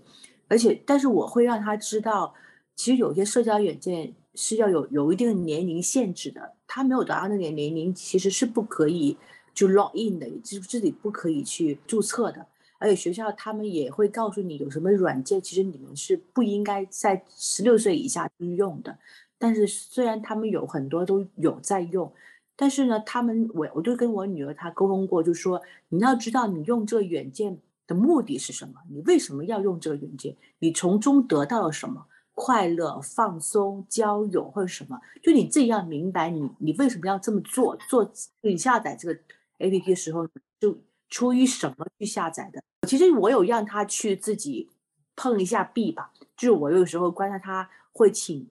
[0.48, 2.34] 而且，但是我会让他知道，
[2.76, 9.18] 其实有些社交软件是要有有一定年龄限制的，他没有达到那个年龄，其实是不可以
[9.54, 12.46] 就 log in 的，就是自己不可以去注册的。
[12.78, 18.98] 而且学校他们也会告诉你有什么软件，其实你们是不应该在十六岁以下去用的。
[19.38, 22.12] 但是虽然他们有很多都有在用，
[22.56, 32.06] 但是呢，他们我我就跟我女儿她沟通过，就说你要知道你用这个软件的目的是什么，你为什么要用这个软件，你从中得到了什么。
[32.40, 37.76] 快乐、放松、交友或者什么，就你自己要明白，你你为什么要这么做？
[37.90, 38.08] 做
[38.42, 39.20] 你下载这个
[39.58, 40.28] A P P 的时候，
[40.60, 40.78] 就
[41.10, 42.62] 出于什么去下载的？
[42.88, 44.70] 其实我有让他去自己
[45.16, 48.48] 碰一下壁吧，就是我有时候观察他会请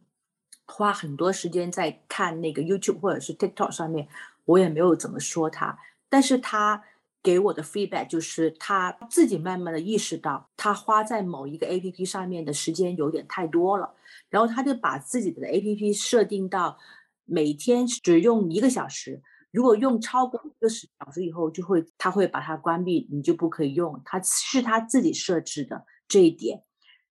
[0.66, 4.08] 花很多时间在看那个 YouTube 或者是 TikTok 上面，
[4.44, 5.78] 我也没有怎么说他，
[6.08, 6.84] 但是他。
[7.22, 13.92] 给我的 feedback 就是他自己慢慢的意识到，他花在某一个 A P P 上面的时间有点太多了，
[14.30, 16.78] 然后他就把自己的 A P P 设定到
[17.24, 19.20] 每天只用一个小时，
[19.56, 23.98] 如果用超过一个小时以后，就会他会把它关闭，你就不可以用。
[24.04, 26.60] 他是他自己设置的这一点，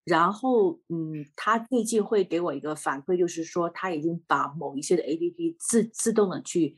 [0.04, 6.76] 然后嗯，他最近会给我一个反馈，就是说他已经把某一些的 A P P 自自动的去。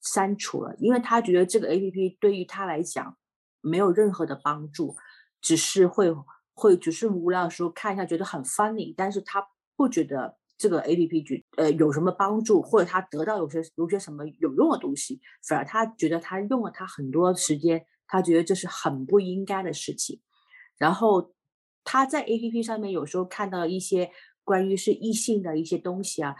[0.00, 3.16] 删除了，因为他觉得这个 A P P 对于他来讲
[3.60, 4.96] 没有任何的帮助，
[5.40, 6.06] 只是会
[6.54, 9.44] 会只是无聊的时候看一下，觉得很 funny，但是他
[9.76, 20.20] 不觉得这个 A P P 觉呃有什么帮助，或者他得到有些有些什么有用的东西，反而他觉得他用了他很多时间，他觉得这是很不应该的事情。
[20.76, 21.32] 然后
[21.84, 24.10] 他在 A P P 上面有时候看到一些
[24.44, 26.34] 关于是异性的一些东西啊，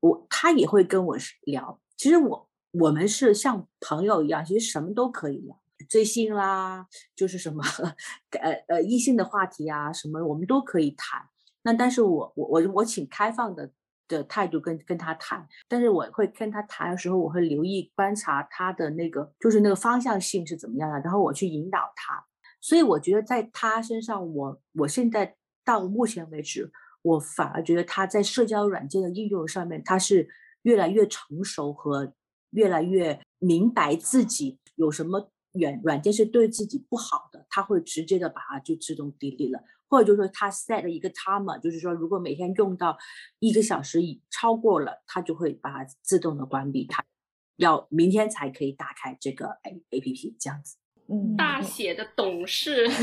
[0.00, 2.48] 我他也会跟我聊，其实我。
[2.72, 6.86] 我们是像朋友一样，其实什么都可以聊，追星啦，
[7.16, 7.64] 就是什么
[8.40, 11.20] 呃呃异性的话题啊，什么我们都可以谈。
[11.62, 13.70] 那但是我我我我请开放的
[14.08, 22.24] 的态度跟跟他谈，但是我会跟他谈的时候，我会留意观察他的那个就是那个方向性是怎么样的，然后我去引导他。
[22.60, 25.34] 所以我觉得在他身上，我我现在
[25.64, 26.70] 到目前为止，
[27.02, 30.28] 我反而觉得他在社交软件的应用上面，他是
[30.62, 32.12] 越来越成熟和。
[32.52, 42.96] 越来越明白自己有什么软软件是对自己不好的，他会直接的把它就自动 delete 了，或者就是说他 set 了一个 timer，就是说如果每天用到
[43.40, 47.04] 一个小时以超过了，他就会把它自动的关闭，它
[47.56, 50.76] 要明天才可以打开这个 A A P P 这样子。
[51.12, 52.86] 嗯，大写的懂事，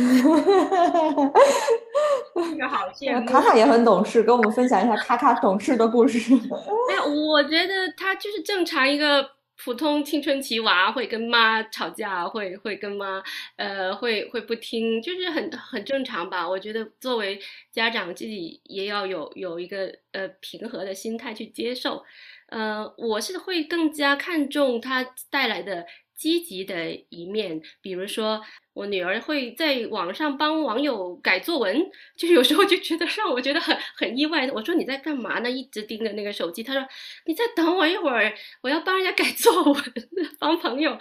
[2.34, 3.28] 这个好羡慕。
[3.28, 6.18] 卡卡也很懂事，跟我们分享一下卡卡懂事的故事。
[6.34, 9.37] 没有，我觉得他就是正常一个。
[9.64, 13.22] 普通青春期娃会跟妈吵架，会会跟妈，
[13.56, 16.48] 呃，会会不听，就是很很正常吧。
[16.48, 17.40] 我觉得作为
[17.72, 22.04] 家长自己也要有有一个呃平和的心态去接受，
[22.50, 25.86] 呃，我是会更加看重他带来的。
[26.18, 28.42] 积极的一面，比如说
[28.74, 34.50] 我女儿会在网上帮网友改作文， 就有时候就觉得让我觉得很很意外。
[34.52, 35.50] 我说你在干嘛呢？
[35.50, 36.64] 一直盯着那个手机。
[36.64, 36.86] 她说
[37.26, 39.84] 你再等我一会儿，我要帮人家改作文，
[40.40, 40.98] 帮朋友。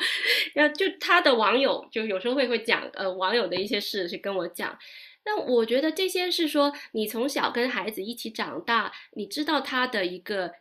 [0.54, 4.78] 然后就他的网友就有时候会会讲呃网友的一些事去跟我讲。
[5.24, 10.52] 那我觉得这些是说你从小跟孩子一起长大，你知道他的一个。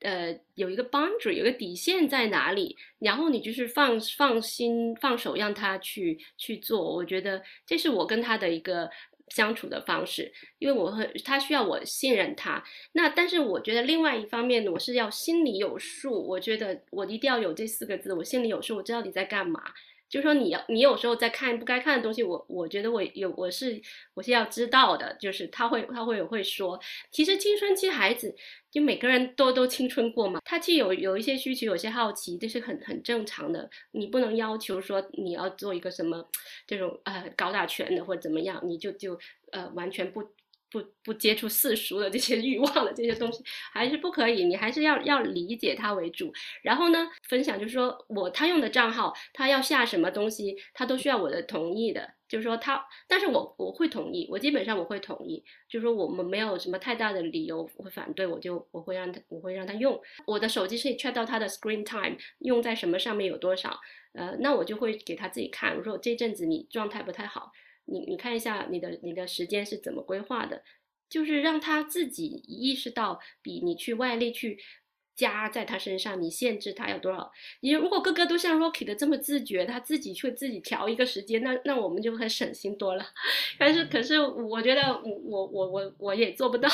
[0.00, 6.94] 呃，有一个 boundary，有个底线在哪里，然后你就是放放心放手让他去去做。
[6.94, 8.88] 我觉得这是我跟他的一个
[9.28, 12.62] 相处的方式，因为我很他需要我信任他。
[12.92, 16.26] 那但是我觉得另外一方面，我是要心里有数。
[16.28, 19.62] 我觉得我一定要有这四个字，我心里有数，我知道你在干嘛。
[20.08, 23.80] 就说，你要你有时候在看不该看的东西，我我觉得我有我是
[24.14, 25.16] 我是要知道的。
[25.20, 26.80] 就是他会他会会说，
[27.10, 28.34] 其实青春期孩子
[28.70, 33.68] 就每个人都都青春过嘛，他既有有一些需求，有些好奇，这是很很正常的。
[33.92, 36.28] 你不能要求说你要做一个什么
[36.66, 39.18] 这种呃高大全的或者怎么样，你就就
[39.52, 40.22] 呃完全不。
[40.70, 43.42] 不不接触世俗的这些欲望的这些东西
[43.72, 46.32] 还是不可以，你还是要要理解他为主。
[46.62, 52.14] 然后呢，分享就是说我他用的账号，他要下什么东西，他都需要我的同意的。
[52.28, 55.42] 就是说他，但是我我会同意，我基本上我会同意。
[55.66, 63.80] 就是说我们没有什么太大的理由会反对，我就我会让他我会让他用我的手机是 check 到他的 screen time 用在什么上面有多少，
[64.12, 67.50] 呃，那我就会给他自己看，我说这阵子你状态不太好。
[67.88, 70.62] 你你看一下你的你的时间是怎么规划的，
[71.08, 74.58] 就是让他自己意识到，比你去外力去
[75.16, 77.32] 加在他身上，你限制他有多少？
[77.60, 83.04] 你如果个个都像 Rocky 的这么自觉，他自己去自己调一个时间，那那我们就很省心多了。
[83.58, 86.68] 但是可是我觉得我我我我也做不到，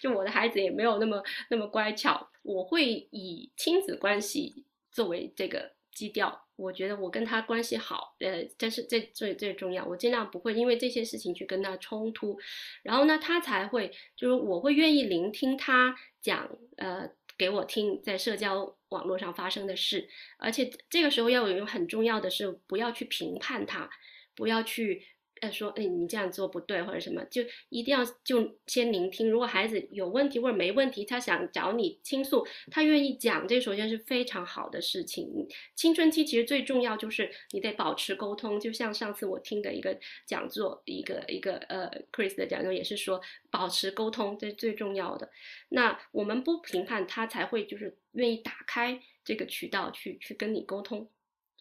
[0.00, 2.30] 就我的孩子也没有那么那么乖巧。
[2.42, 9.84] 我会以亲子关系作为这个基调，我觉得我跟他关系好，呃，这是最最最重要。
[9.84, 12.38] 我尽量不会因为这些事情去跟他冲突，
[12.82, 17.10] 然后呢，他才会就是我会愿意聆听他讲，呃。
[17.38, 20.06] 给我听在社交网络上发生的事，
[20.38, 23.90] 而且这个时候要有一个很重要的是，不要去评判他，
[24.36, 25.02] 不要去。
[25.42, 29.28] 呃，说，哎，你这样做不对，或者什么，就一定要就先聆听。
[29.28, 35.28] 如果孩子有问题或者没问题，他想找你倾诉，他愿意讲，这首先是非常好的事情。
[35.74, 43.20] 青春期其实最重要就是你得保持沟通，就像上次我听的一个讲座，一个一个呃，Chris 的讲座也是说，
[43.50, 45.28] 保持沟通这是最重要的。
[45.70, 51.08] 那我们不评判他，才会就是愿意打开这个渠道去去跟你沟通。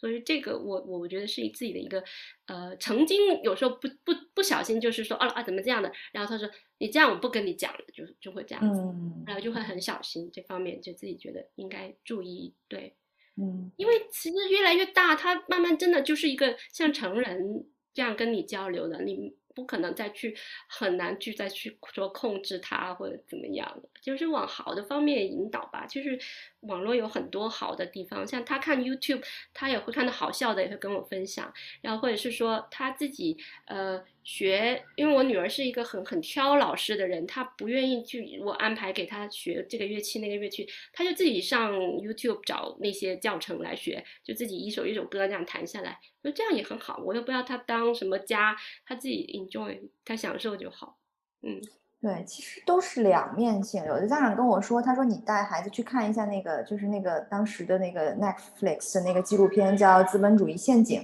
[0.02, 2.04] 所以这个我我觉得是自己的一个，
[2.48, 5.92] 呃，曾经有时候不不不小心就是说，啊啊怎么这样的？
[6.12, 6.50] 然后他说
[6.80, 8.82] 你这样我不跟你讲了，就就会这样子，
[9.28, 12.96] 然后就会很小心这方面，就自己觉得应该注意，对，
[13.38, 19.40] 嗯，因为其实越来越大，他慢慢真的就是一个像成人这样跟你交流的，你。
[19.54, 20.36] 不可能再去
[20.68, 25.86] 很难去再去说控制他或者怎么样就是往好的方面引导吧。
[25.86, 26.20] 就是
[26.62, 29.24] 网络有很多好的地方，像他看 YouTube，
[29.54, 31.54] 他也会看到好笑的，也会跟我分享。
[31.82, 34.04] 然后或者是说他自己呃。
[34.24, 48.56] 学，因为我女儿是一个很很挑老师的人，她不愿意去我安排给她学这个乐器那个乐器，她就自己上 YouTube 找那些教程来学，就自己一首一首歌这样弹下来，那这样也很好，我又不要她当什么家，
[48.86, 51.00] 她自己 enjoy，她享受就好。
[51.42, 51.60] 嗯，
[52.00, 53.84] 对，其实都是两面性。
[53.86, 61.02] 有的家长跟我说，他说你带孩子去看一下那个，就是那个当时的那个 Netflix 的那个纪录片叫《资本主义陷阱》。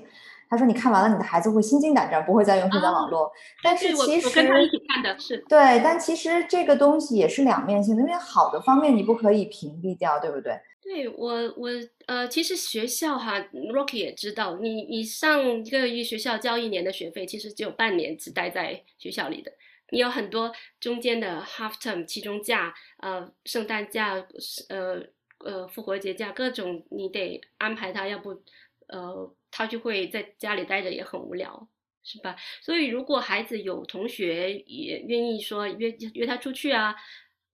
[0.49, 3.31] 他说：“你看完了，你的孩子会心惊胆战，不会再用社交网络。
[3.61, 10.59] 但是其实，我跟他一起看的是对，但其实这个东西也是两面性的，因为好的方面你不可以屏蔽掉，对不对？
[10.81, 11.69] 对我，我
[12.05, 13.37] 呃，其实学校哈
[13.73, 19.51] ，Rocky 也知道，你你上一个一学校交一年的学费，其实只有半年只待在学校里的，
[19.91, 24.13] 你有很多中间的 half term 期中假，呃，圣诞假，
[24.69, 25.01] 呃
[25.43, 28.29] 呃，复活节假，各种你得安排他，要不
[28.87, 31.67] 呃。”他就会在家里待着也很无聊，
[32.03, 32.35] 是吧？
[32.61, 36.95] 所以如果孩子有同学也愿意说约约他出去啊，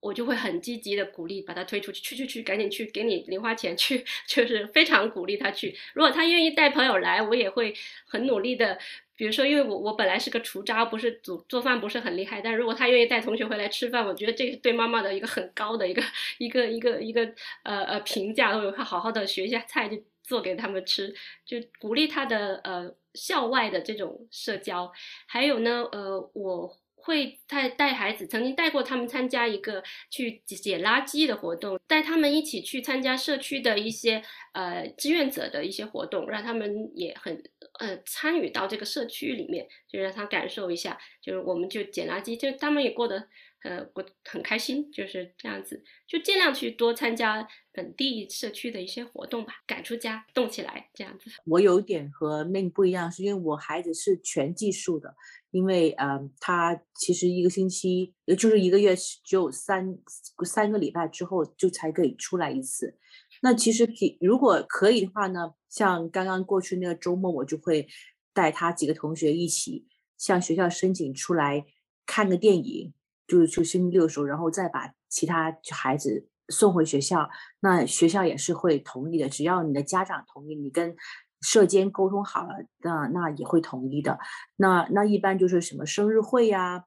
[0.00, 5.74] 我就会很积极的鼓励把他推出去，去去去，赶紧去，给你零花钱去， 就是非常鼓励他去。
[5.94, 7.74] 如果他愿意带朋友来，我也会
[8.06, 8.78] 很努力的。
[9.16, 16.02] 比如说，因为我我本来是个厨渣，不是做做饭不是很厉害，但如果他愿意带同学回来吃饭，我觉得这是对妈妈的一个很高的一个
[16.38, 17.32] 一个一个一个
[17.62, 19.96] 呃呃评价，我会好好的学一下菜就。
[20.24, 21.14] 做给他们吃，
[21.44, 24.90] 就鼓励他的呃校外的这种社交，
[25.26, 34.22] 还有呢呃我会带带孩子，曾经带过他们参加一个去捡垃圾的活动，带他们一起去参加社区的一些
[34.54, 37.42] 呃志愿者的一些活动，让他们也很
[37.78, 43.28] 呃参与到这个社区里面，就让他感受一下，就是我们就捡垃圾，就他们也过得。
[43.64, 51.30] 呃，我很开心，就是这样子，就尽量去多参加本地社区的一些活动吧，赶出家，动起来，这样子。
[51.46, 55.16] 我有点和 Ming 不一样，是因为我孩子是全寄宿的，
[55.50, 59.96] 因为呃，他其实一个星期，也就是一个月只有三
[60.44, 62.98] 三个礼拜之后就才可以出来一次。
[63.40, 67.88] 那其实可如果可以的话呢，像刚刚过去那个周末，我就会
[68.34, 69.86] 带他几个同学一起
[70.18, 71.64] 向学校申请出来
[72.04, 72.92] 看个电影。
[73.26, 79.28] 就是去星期六的时候，然后再把其他孩子送回学校，那学校也是会同意的。
[79.28, 80.94] 只要你的家长同意，你跟
[81.40, 84.18] 社监沟通好了，那那也会同意的。
[84.56, 86.84] 那那一般就是什么生日会呀，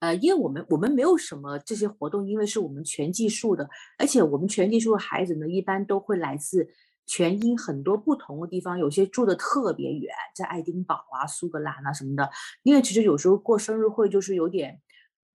[0.00, 6.68] 呃，因为我们我们没有什么这些活动，因为是我们全寄宿的，而且我们全寄宿的孩子呢，一般都会来自
[7.06, 12.28] 全英很多不同的地方，有些住的特别远，在爱丁堡啊、苏格兰啊什么的。
[12.64, 14.80] 因为其实有时候过生日会就是有点。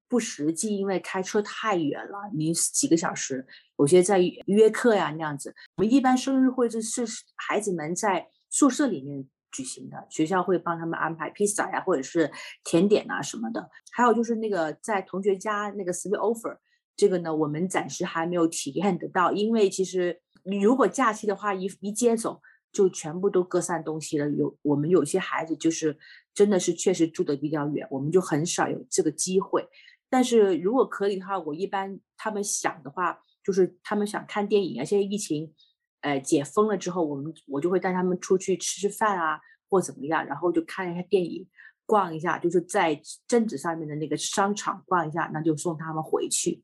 [0.10, 3.46] 不实际，因为开车太远了，你几个小时，
[3.78, 5.54] 有些在约课呀那样子。
[5.76, 7.06] 我们一般生日会就是
[7.36, 12.32] 孩子们在宿舍里面举行的，学校会帮他们安排披萨呀，或者是
[12.64, 13.70] 甜点啊什么的。
[13.92, 16.58] 还有就是那个在同学家那个 s w e e offer，
[16.96, 22.42] 这个呢我们暂时还没有体验得到，因为其实你如果假期的话，一一接走
[22.72, 24.30] 就全部都各散东西了。
[24.30, 25.98] 有我们有些孩子就是
[26.34, 29.68] 真的是确实住的比较远，我们就很少有这个机会。
[30.10, 35.54] 但是如果可以的话，我一般他们想的话，就是他们想看电影啊，现在疫情，
[36.00, 39.40] 呃，解封了之后，我们我就会带他们出去吃吃饭啊，
[39.70, 41.46] 或怎么样，然后就看一下电影，
[41.86, 46.64] 逛一下，就是在镇子上面的那个商场逛一下，那就送他们回去，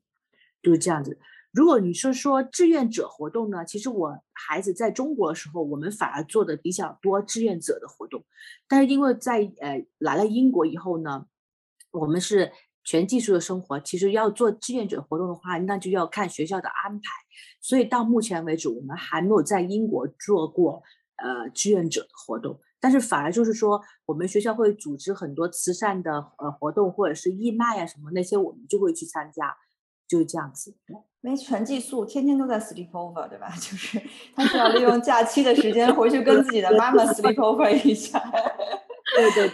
[0.62, 1.18] 就是这样子。
[1.52, 8.24] 如果你是说志愿者活动呢，其实我孩子在中国的时候，我们反而做的比较多志愿者的活动，
[8.66, 11.26] 但是因为在呃来了英国以后呢，
[11.90, 12.50] 我们是。
[12.84, 17.08] 全寄宿的生活，其实要做志愿者活动的话，那就要看学校的安排。
[17.60, 20.82] 所以到目前为止，我们还没有在英国做过
[21.16, 22.60] 呃志愿者的活动。
[22.78, 29.56] 但是反而就是说，我们学校会组织很多慈善的呃活动，或者是义卖啊什么那些，我们就会去参加，
[30.06, 30.76] 就是这样子。
[31.22, 33.48] 因为全寄宿，天天都在 sleep over，对吧？
[33.56, 33.98] 就是
[34.36, 38.22] 他需要利用假期的时间回去跟自己的妈妈 sleep over 一下。
[39.16, 39.50] 对对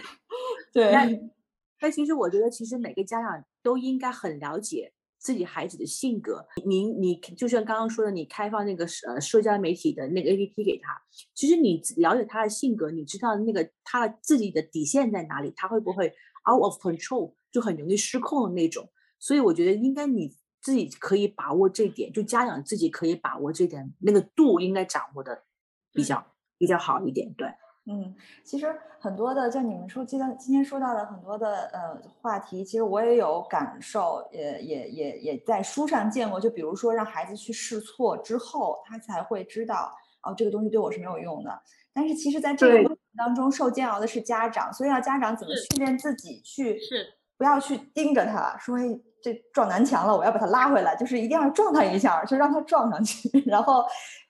[0.73, 1.31] 对。
[1.81, 6.45] 但其实我觉得，其实每个家长都应该很了解自己孩子的性格。
[6.63, 11.01] 您你就像刚刚说的，你开放那个呃社交媒体的那个 APP 给他，
[11.33, 16.07] 其实你了解他的性格，你知道那个他自己的底线在哪里，他会不会
[16.47, 18.87] out of control，就很容易失控的那种。
[19.19, 25.43] 所以我觉得应该你自己可以把握这点，就家长自己可以把握这点，那个度应该掌握的
[25.91, 26.23] 比较
[26.59, 27.47] 比较好一点，对。
[27.87, 28.67] 嗯，其实
[28.99, 36.39] 很多的，像你们说，今天今天说到的很多的呃话题，其实我也有感受，也也也也在书上见过。
[36.39, 41.59] 就比如说，让孩子去试错之后，他才会知道哦，这个东西对我是没有用的。
[41.91, 47.05] 但是其实，在这个过程当中，受煎熬的是家长，所以要家长怎么训练自己去，是
[47.35, 48.83] 不要去盯着他说，哎，
[49.23, 53.27] 这撞南墙了，我要把他拉回来，就是一定要撞他一下，就让他撞上去。
[53.49, 53.83] 然后，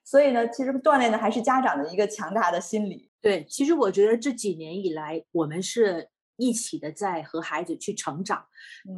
[0.05, 3.10] 所以呢，其实锻炼的还是家长的一个强大的心理。
[3.21, 8.47] 对，其实我觉得这几年以来，我们是一起的在和孩子去成长，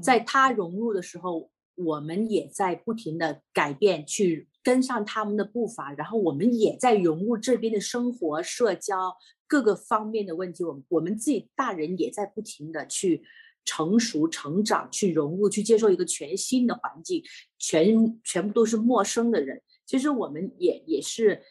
[0.01, 9.13] 在他融入的时候，我们也在不停的改变，去跟上他们的步伐，然后我们也在融入这边的生活、社交
[9.45, 13.23] 各个方面的问题，我们我们自己大人也在不停的去
[13.65, 17.21] 成熟、成长，去融入、去接受一个全新的环境，
[17.59, 21.43] 全全部都是陌生的人，其实我们也也是。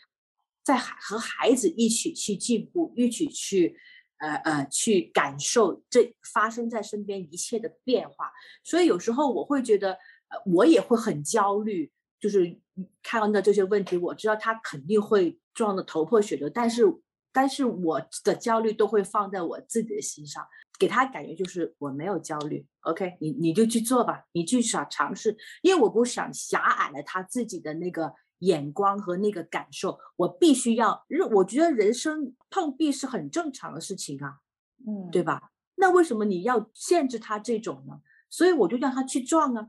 [0.62, 3.76] 在和孩子一起去进步，一起去，
[4.18, 8.30] 呃呃，去感受这发生在身边一切的变化。
[8.62, 11.90] 所以有时候我会觉得，呃，我也会很焦虑，
[12.20, 12.56] 就是
[13.02, 16.84] 看到这些问题，我知道他肯定会撞得头破血流，但是，
[17.32, 20.46] 但是我的焦虑都会放在我自己的心上，
[20.78, 28.14] 给他感觉就是我没有焦虑，OK，你你就去做吧，你去想尝试，因为我不想狭隘了他自己的那个。
[28.42, 31.28] 眼光和那个感受，我必须要认。
[31.30, 34.40] 我觉得人生碰壁是很正常的事情啊，
[34.86, 35.50] 嗯，对吧？
[35.76, 38.00] 那为什么你要限制他这种呢？
[38.28, 39.68] 所以我就让他去撞啊。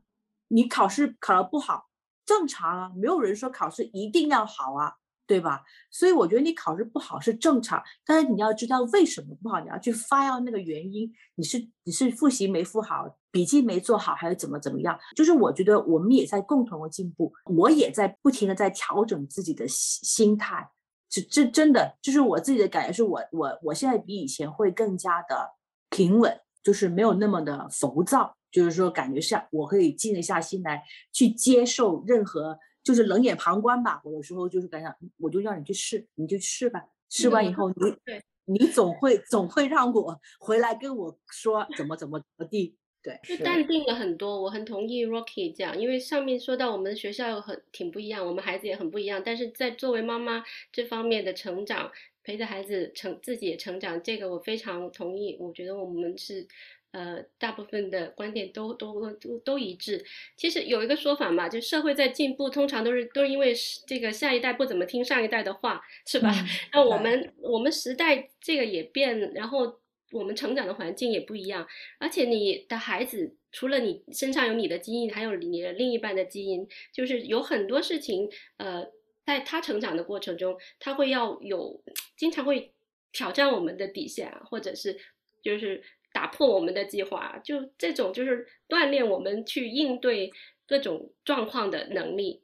[0.49, 1.89] 你考试考得不好，
[2.25, 4.97] 正常啊，没有人说考试一定要好啊。
[5.33, 5.63] 对吧？
[5.89, 11.11] 所以我觉得你考试不好是正常，但是你要知道为什么不好，你要去发要那个原因。
[11.33, 14.95] 你是你是复习没复好，笔记没做好，还是怎么怎么样？
[15.15, 20.69] 就是我觉得我们也在共同的进步，我也在不停的在调整自己的心心态。
[21.09, 25.49] 这这真的就是我自己的感觉，是我我我现在比以前会更加的
[25.89, 32.59] 平稳，就是没有那么的浮躁，就是说感觉像我可以静得下心来去接受任何。
[32.83, 36.83] 就是冷眼旁观吧，我有时候就是感想，我就让你去试，你就试吧。
[37.09, 42.75] 试完以后，你你总会总会让我回来跟我说怎么怎么怎么地。
[43.01, 44.41] 对，就淡定了很多。
[44.41, 49.21] 我很同意 Rocky 讲，因为上面说到我们学校很挺不一样，我们孩子也很不一样。
[49.23, 51.91] 但是在作为妈妈这方面的成长，
[52.23, 55.37] 陪着孩子成自己也成长，这个我非常同意。
[55.39, 56.47] 我觉得我们是。
[56.93, 60.05] 呃，大部分的观点都都都都一致。
[60.37, 63.51] 其实有一个说法嘛，就社会在进步，通常都是都是因为
[63.87, 66.31] 这个下一代不怎么听上一代的话，是吧？
[66.71, 69.79] 那我们我们时代这个也变，然后
[70.11, 71.67] 我们成长的环境也不一样。
[71.97, 78.85] 而且你的孩子除了你身上有你的基因，还有你的另一半的基因，就是有很多事情，呃，
[79.25, 81.83] 在他成长的过程中，他会要有
[82.15, 82.71] 经常会
[83.11, 84.99] 挑战我们的底线啊，或者是
[85.41, 85.83] 就是。
[86.23, 90.31] 打破我们的计划，就这种就是锻炼我们去应对
[90.65, 92.41] 各种状况的能力。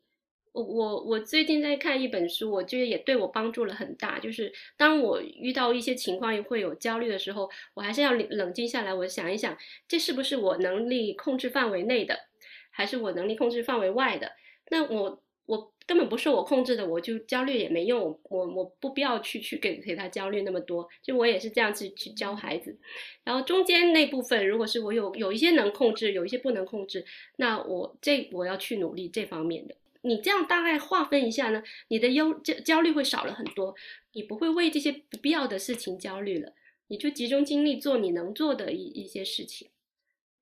[0.51, 4.19] 我我我最近在看一本书，我觉得也对我帮助了很大。
[4.19, 9.57] 就是当我遇到一些情况会有焦虑的时候，我还是要冷静下来，我想一想，
[9.88, 12.19] 这是不是我能力控制范围内的，
[12.72, 14.34] 还是我能力控制范围外的？
[14.69, 15.23] 那我。
[15.89, 22.77] 我根本不是我控制的，我就焦虑也没用，我我不必要去去给给他焦虑那么多，就我也是这样子去教孩子，
[23.23, 27.03] 然后中间那部分，如果是我有有一些能控制，有一些不能控制，
[27.37, 29.73] 那我这我要去努力这方面的。
[30.03, 33.73] 你这样大概划分一下呢，你的忧焦焦虑会少了很多，
[34.13, 36.53] 你不会为这些不必要的事情焦虑了，
[36.89, 39.69] 你就集中精力做你能做的一一些事情。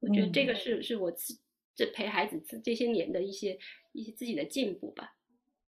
[0.01, 1.37] 我觉得这个是是我自
[1.73, 3.57] 这陪孩子这这些年的一些
[3.93, 5.13] 一些自己的进步吧。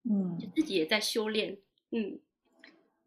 [0.09, 1.57] 嗯，自己也在修炼。
[1.91, 2.19] 嗯，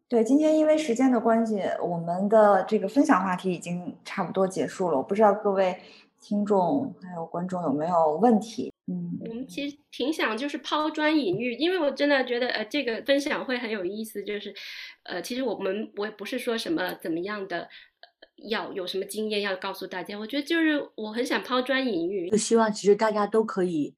[0.08, 4.96] 对，今天因为时间的关系，我们的这个分享话题已经差不多结束了。
[4.96, 5.78] 我不知道各位
[6.20, 8.72] 听众还有观众有没有问题？
[8.86, 14.24] 嗯，我们其实挺想就是抛砖引玉，因为我真的觉得呃这个分享会很有意思。
[14.24, 14.54] 就是
[15.02, 17.68] 呃，其实我们我也不是说什么怎么样的，
[18.48, 20.18] 要有什么经验要告诉大家。
[20.18, 23.94] 我觉得就是我很想抛砖引玉，就希望其实大家都可以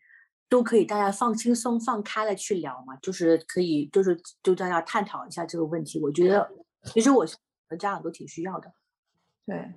[0.50, 5.98] 都可以大家放轻松放开了去聊嘛，就是可以就是就大家探讨一下这个问题。
[6.02, 6.46] 我觉得
[6.84, 7.24] 其实我
[7.68, 8.70] 和家长都挺需要的。
[9.46, 9.72] 对。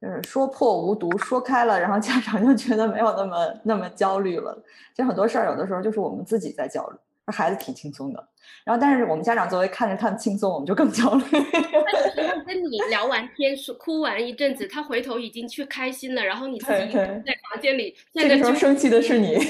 [0.00, 4.52] 就是说破无毒，说开了，然后家长就觉得没有那么那么焦虑了。
[4.96, 8.28] 其实很多事儿，有的时候就是我们自己在焦虑，那孩子挺轻松的。
[8.64, 11.24] 然后，但是我们家长作为看着他们轻松，我们就更焦虑。
[11.24, 19.38] 他 跟你聊完天，说哭完一阵子，他回头已经去开心了，然后你自己在房间里，这个时候生气的是你。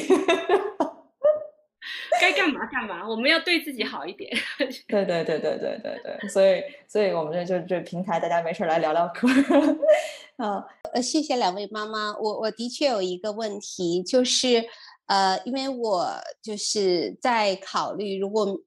[2.20, 4.30] 该干嘛干嘛，我们要对自己好一点。
[4.86, 9.26] 对对对对对对对，所以所以我们这就这平台，大家没事来聊聊嗑。
[10.36, 12.16] 啊，呃，谢谢两位妈妈。
[12.16, 14.64] 我我的确有一个问题，就是
[15.06, 18.58] 呃，因为我就是在考虑，如果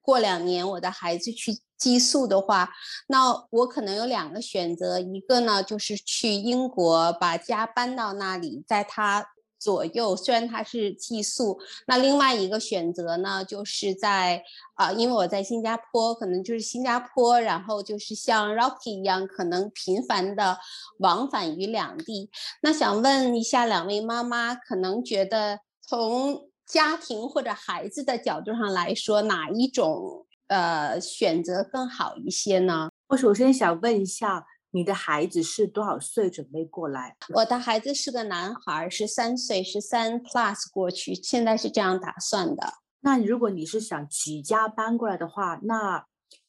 [0.00, 2.70] 过两年我的孩子去寄宿的话，
[3.08, 9.30] 那我可能有两个选择，一个呢就是去英国把家搬到那里，在他。
[9.56, 14.44] 左右，虽然他是寄宿，那另外一个选择呢，就是在
[14.74, 20.58] 啊，因为我在新加坡，可能就是新加坡，然后就是像 Rocky 一样，可能频繁的
[20.98, 22.28] 往返于两地。
[22.60, 25.60] 那想问一下两位妈妈，可能觉得
[25.94, 32.90] 从家庭或者孩子的角度上来说，哪一种呃选择更好一些呢？
[33.06, 34.44] 我首先想问一下。
[34.72, 37.16] 你的孩子是多少岁准备过来？
[37.32, 42.72] 我的孩子是个男孩，十三岁，十三 plus 过去，现在是这样打算的。
[43.02, 46.04] 那如果你是想举家搬过来的话，那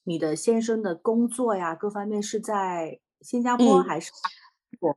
[0.06, 4.10] 你的先生的工作呀，各方面是在新加坡还是？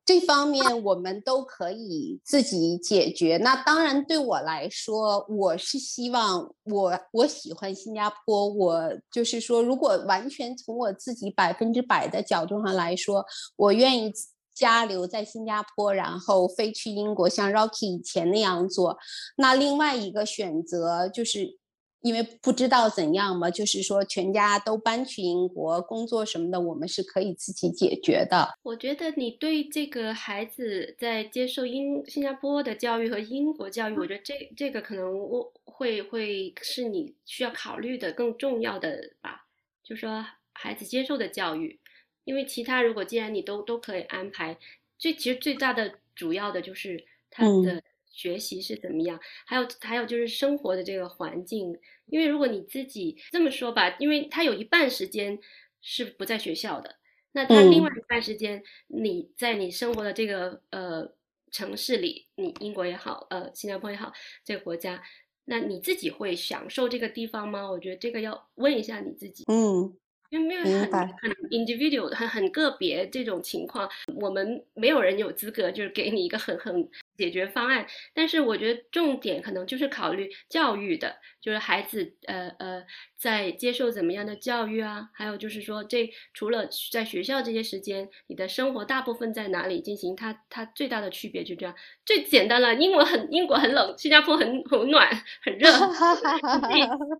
[0.04, 3.36] 这方面我们都可以自己解决。
[3.38, 8.46] 那当然，对我来说，我是希望我我喜欢新加坡。
[8.48, 13.24] 我就是说，如果完全从我自己百分之百的角度上来说，
[13.56, 14.12] 我愿意
[14.54, 18.98] 家留在新加坡，然后飞去英国，像 Rocky 以前那样做。
[19.36, 21.58] 那另外一个选择就是。
[22.00, 28.56] 因为不知道怎样嘛，就是说全家都搬去英国工作什么的，我们是可以自己解决的。
[28.62, 39.46] 我觉得你对这个孩子在接受英新加坡的教育和英国教育，我觉得这这个可能我会会是你需要考虑的更重要的吧。
[39.82, 41.80] 就说孩子接受的教育，
[42.24, 44.56] 因为其他如果既然你都都可以安排，
[44.98, 47.82] 最其实最大的主要的就是他的。
[48.18, 49.20] 学习是怎么样？
[49.46, 55.38] 还有还有就是生活的这个环境，因为如果你自己这么说吧，因为他有一半时间
[55.80, 56.96] 是不在学校的，
[57.30, 61.14] 那他另外一半时间你在你生活的这个呃
[61.52, 64.12] 城市里，你英国也好，呃新加坡也好，
[64.44, 65.00] 这个国家，
[65.44, 67.70] 那你自己会享受这个地方吗？
[67.70, 69.44] 我觉得这个要问一下你自己。
[69.46, 69.96] 嗯。
[70.30, 73.88] 因为没有很很 individual 很很个别这种情况，
[74.20, 76.86] 我们没有人有资格就是给你一个很很
[77.18, 77.86] 解决方案。
[78.14, 82.82] 但是我觉得重点可能就是考虑教育的，就是孩子呃呃
[83.18, 90.16] 在接受怎么样的教育啊，还有就是说这除了在学校这些时间，你的生活大部分在哪里进行？
[90.16, 91.74] 它它最大的区别就这样，
[92.06, 92.74] 最简单了。
[92.74, 95.10] 英国很英国很冷，新加坡很很暖
[95.42, 95.68] 很热，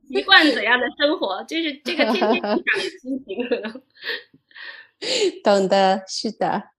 [0.08, 1.42] 习惯怎样的生活？
[1.44, 2.40] 就是这个天天
[3.02, 3.82] 心情可能
[5.42, 6.70] 懂的是的，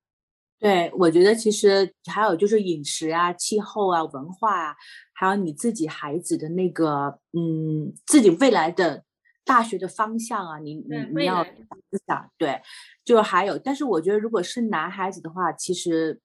[0.60, 4.76] 对我觉得其实还有就是饮食啊、气候啊、文化啊，
[5.14, 9.04] 还有你自己孩子的那个嗯，自己未来的
[9.46, 11.44] 大学的方向啊，你你你要
[12.06, 12.62] 想对，
[13.06, 16.20] 就还有，但是我觉得如果是男孩子的话，其实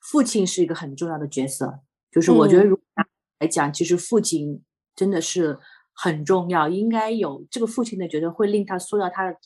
[0.00, 1.80] 父亲是一个很重要的角色，
[2.10, 2.84] 就是我觉得如果
[3.38, 4.62] 来讲，其实父亲
[4.96, 5.58] 真的是。
[5.94, 9.36] 很重要，应该有这个父亲的角色，会令他塑造他的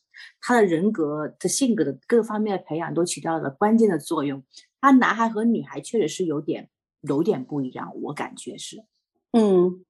[0.40, 4.43] 他的人格、的性格的各方面的培养都起到了关键的作用。
[4.81, 6.70] 他男孩和女孩确实是有点
[7.02, 8.85] 有点不一样，我感觉是。
[9.32, 9.85] 嗯，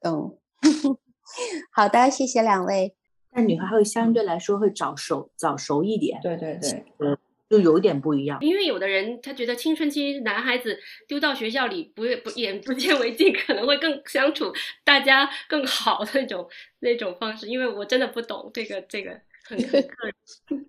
[0.00, 0.38] 懂。
[1.72, 2.96] 好的，谢谢两位。
[3.30, 6.20] 但女孩会相对来说会早熟早熟一点。
[6.20, 6.84] 对对对。
[6.98, 7.16] 呃，
[7.50, 8.38] 就有一点不一样。
[8.40, 10.78] 因为有的人他觉得青春期男孩子
[11.08, 14.52] 丢到学校里不不眼不见为净， 可能会更相处
[14.84, 16.48] 大家更好的那种
[16.78, 17.48] 那种方式。
[17.48, 19.10] 因为我真的不懂这个这个
[19.44, 20.66] 很很个人。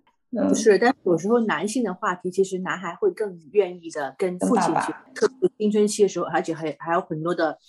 [0.47, 7.59] 不 是，但有时候男性的话题，其实男孩会更愿意的跟父亲去，特别青春期的时候，而且还还有很多的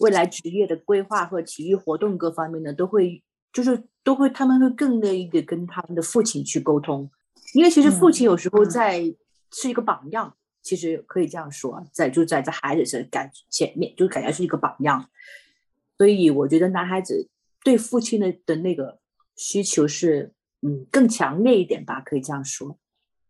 [0.00, 3.22] 未来职业的规划和体育活动各方面的，都会
[3.52, 7.08] 就是都会他们会更乐意的跟他们的父亲去沟通，
[7.54, 9.00] 因为其实父亲有时候在
[9.52, 15.08] 是一个榜样，其实可以这样说，在就在在孩子身感前面，就感觉是一个榜样，
[15.96, 17.28] 所以我觉得男孩子
[17.62, 18.98] 对父亲的的那个
[19.36, 20.32] 需求是。
[20.60, 22.76] 嗯，更强烈一点吧，可以这样说，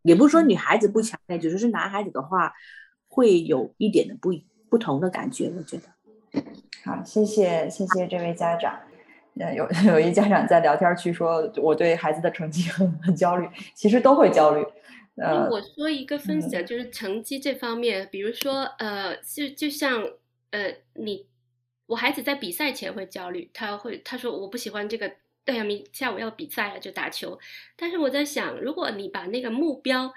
[0.00, 2.54] 也不是说女孩子不强烈，只是是男孩子的话，
[3.06, 4.32] 会有一点的不
[4.70, 6.42] 不同的感觉，我觉得。
[6.84, 8.80] 好，谢谢谢谢这位家长。
[9.38, 14.64] 呃，有 有一家长在聊天区说，我对孩子的成绩很很焦虑，其实都会焦虑。
[15.16, 20.02] 呃，我说一个分享，就是成绩这方面，比如说，呃，就就像
[20.50, 21.26] 呃，你
[21.86, 25.12] 我孩子在比赛前会焦虑，他会他说我不喜欢这个。
[25.44, 27.38] 对呀，明下午要比赛了，就打球。
[27.74, 30.12] 但是我在想，如果你把那个目标，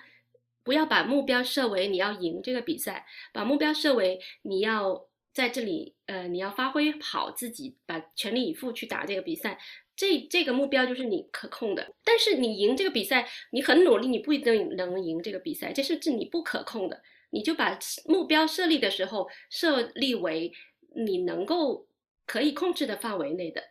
[0.62, 9.60] 不要把目标设为你要赢这个比赛，把目标设为你要在这里，呃，你要发挥好自己，把全力以赴去打这个比赛。
[9.96, 11.94] 这这个目标就是你可控的。
[12.04, 17.02] 但是你赢这个比赛，你很努力，你不一定能赢这个比赛，这是你不可控的。
[17.30, 20.52] 你就把目标设立的时候设立为
[20.96, 21.88] 你能够
[22.26, 23.64] 可以控制的范围内的。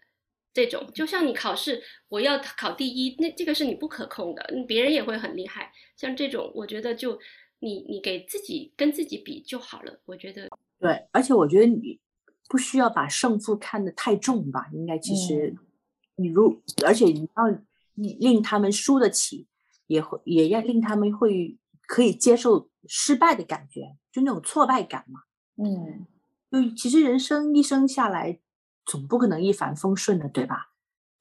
[0.52, 5.72] 这种就像你考试，我要考第一，那这个是你不可控的，别人也会很厉害。
[5.96, 7.20] 像这种，我觉得就
[7.58, 10.00] 你你给自己跟自己比就好了。
[10.06, 10.48] 我觉得
[10.80, 12.00] 对，而且我觉得你
[12.48, 14.68] 不需要把胜负看得太重吧。
[14.72, 15.54] 应该其实
[16.16, 17.60] 你如，而且你要
[17.94, 19.46] 令他们输得起，
[19.86, 25.20] 也会也要令他们会可以接受失败的感觉，就那种挫败感嘛。
[25.56, 26.06] 嗯，
[26.50, 28.40] 就其实人生一生下来。
[28.86, 30.72] 总不可能一帆风顺的，对吧？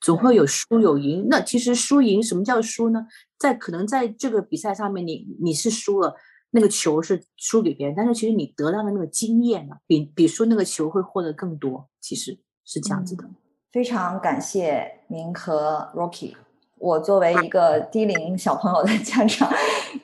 [0.02, 1.28] 总会有输有赢。
[1.30, 3.06] 那其实输赢，什么叫输呢？
[3.38, 6.16] 在可能在这个比赛上面，你你是输了，
[6.52, 11.88] 那个球是输给别人，但是其实你得到的那个经验呢，比比输那个球会获得更多。
[12.00, 13.24] 其实是这样子的。
[13.72, 16.34] 非常感谢您和 Rocky。
[16.78, 19.48] 我作为一个 低龄小朋友的家长，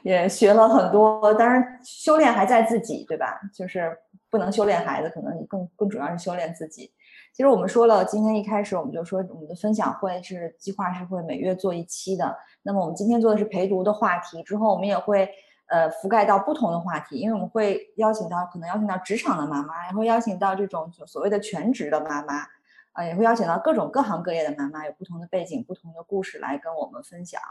[0.04, 1.34] 也学了很多。
[1.36, 3.40] 当然，修炼还在自己，对吧？
[3.54, 3.98] 就是
[4.30, 6.92] 不能修炼孩子，可能你更更主要是修炼自己。
[7.34, 12.38] 其实我们说了，今天一开始我们就说我们的分享会是计划是会每月做一期的。
[12.62, 15.30] 那么我们今天做的是陪读的话题，之后我们也会
[15.68, 22.46] 呃覆盖到不同的话题，因为我们会邀请到可能邀请到职场的妈妈，也会邀请到这种所谓的全职的妈妈。
[22.94, 27.42] 啊，也会邀请到各种各行各业的妈妈，有不同的背景、不同的故事来跟我们分享。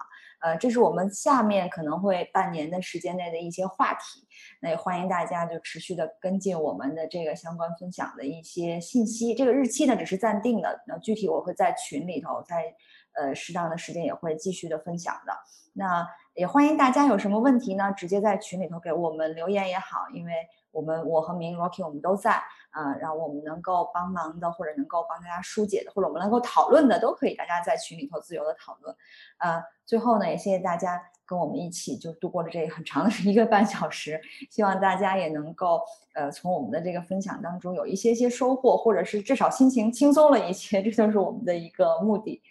[0.41, 4.27] 呃，这是我们下面可能会半年的时间内的一些话题。
[4.63, 9.35] 那也欢迎大家就持续的跟进我们的这个相关分享的一些信息。
[9.35, 12.75] 这个日期呢只是暂定的，那具体我会在群里头，在
[13.13, 15.33] 呃适当的时间也会继续的分享的。
[15.75, 20.33] 那也欢迎大家有什么问题呢，直接在群里头给我们留言也好，因为。
[20.75, 22.33] 我们我和明 Rocky 我们都在
[22.71, 28.93] 啊，然后我们能够帮忙的，或者能够帮大家疏解的，或者我们能够讨论的，都可以大家在群里头自由的讨论。
[29.39, 34.21] 呃，最后呢，也谢谢大家跟我们一起就度过了这很长的一个半小时，
[34.51, 35.81] 希望大家也能够
[36.13, 42.43] 呃从我们的这个分享当中有一些些收获，或者是至少心情轻松了一些，这就是我们的一个目的。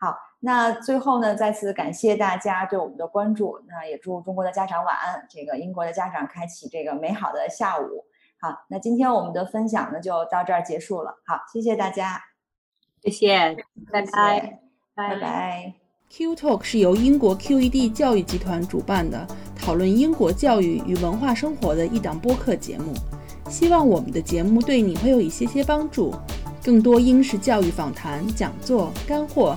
[0.00, 3.60] 好，那最后呢，再次感谢大家对我们的关注。
[3.66, 8.04] 那也祝中国的家长晚安，这个英国的家长开启这个美好的下午。
[8.40, 11.18] 好，那今天我们的分享呢就到这儿结束了。
[11.26, 12.20] 好，谢谢大家，
[13.02, 13.56] 谢谢，
[13.90, 14.60] 拜拜，
[14.94, 15.74] 拜拜。
[16.08, 19.26] Q Talk 是由英国 QED 教育集团主办的，
[19.58, 22.94] 讨论英国教育与文化生活的一档播客节目。
[23.50, 26.14] 希望我们的节目对你会有一些些帮助。
[26.64, 29.56] 更多英式教育访谈、讲座、干货。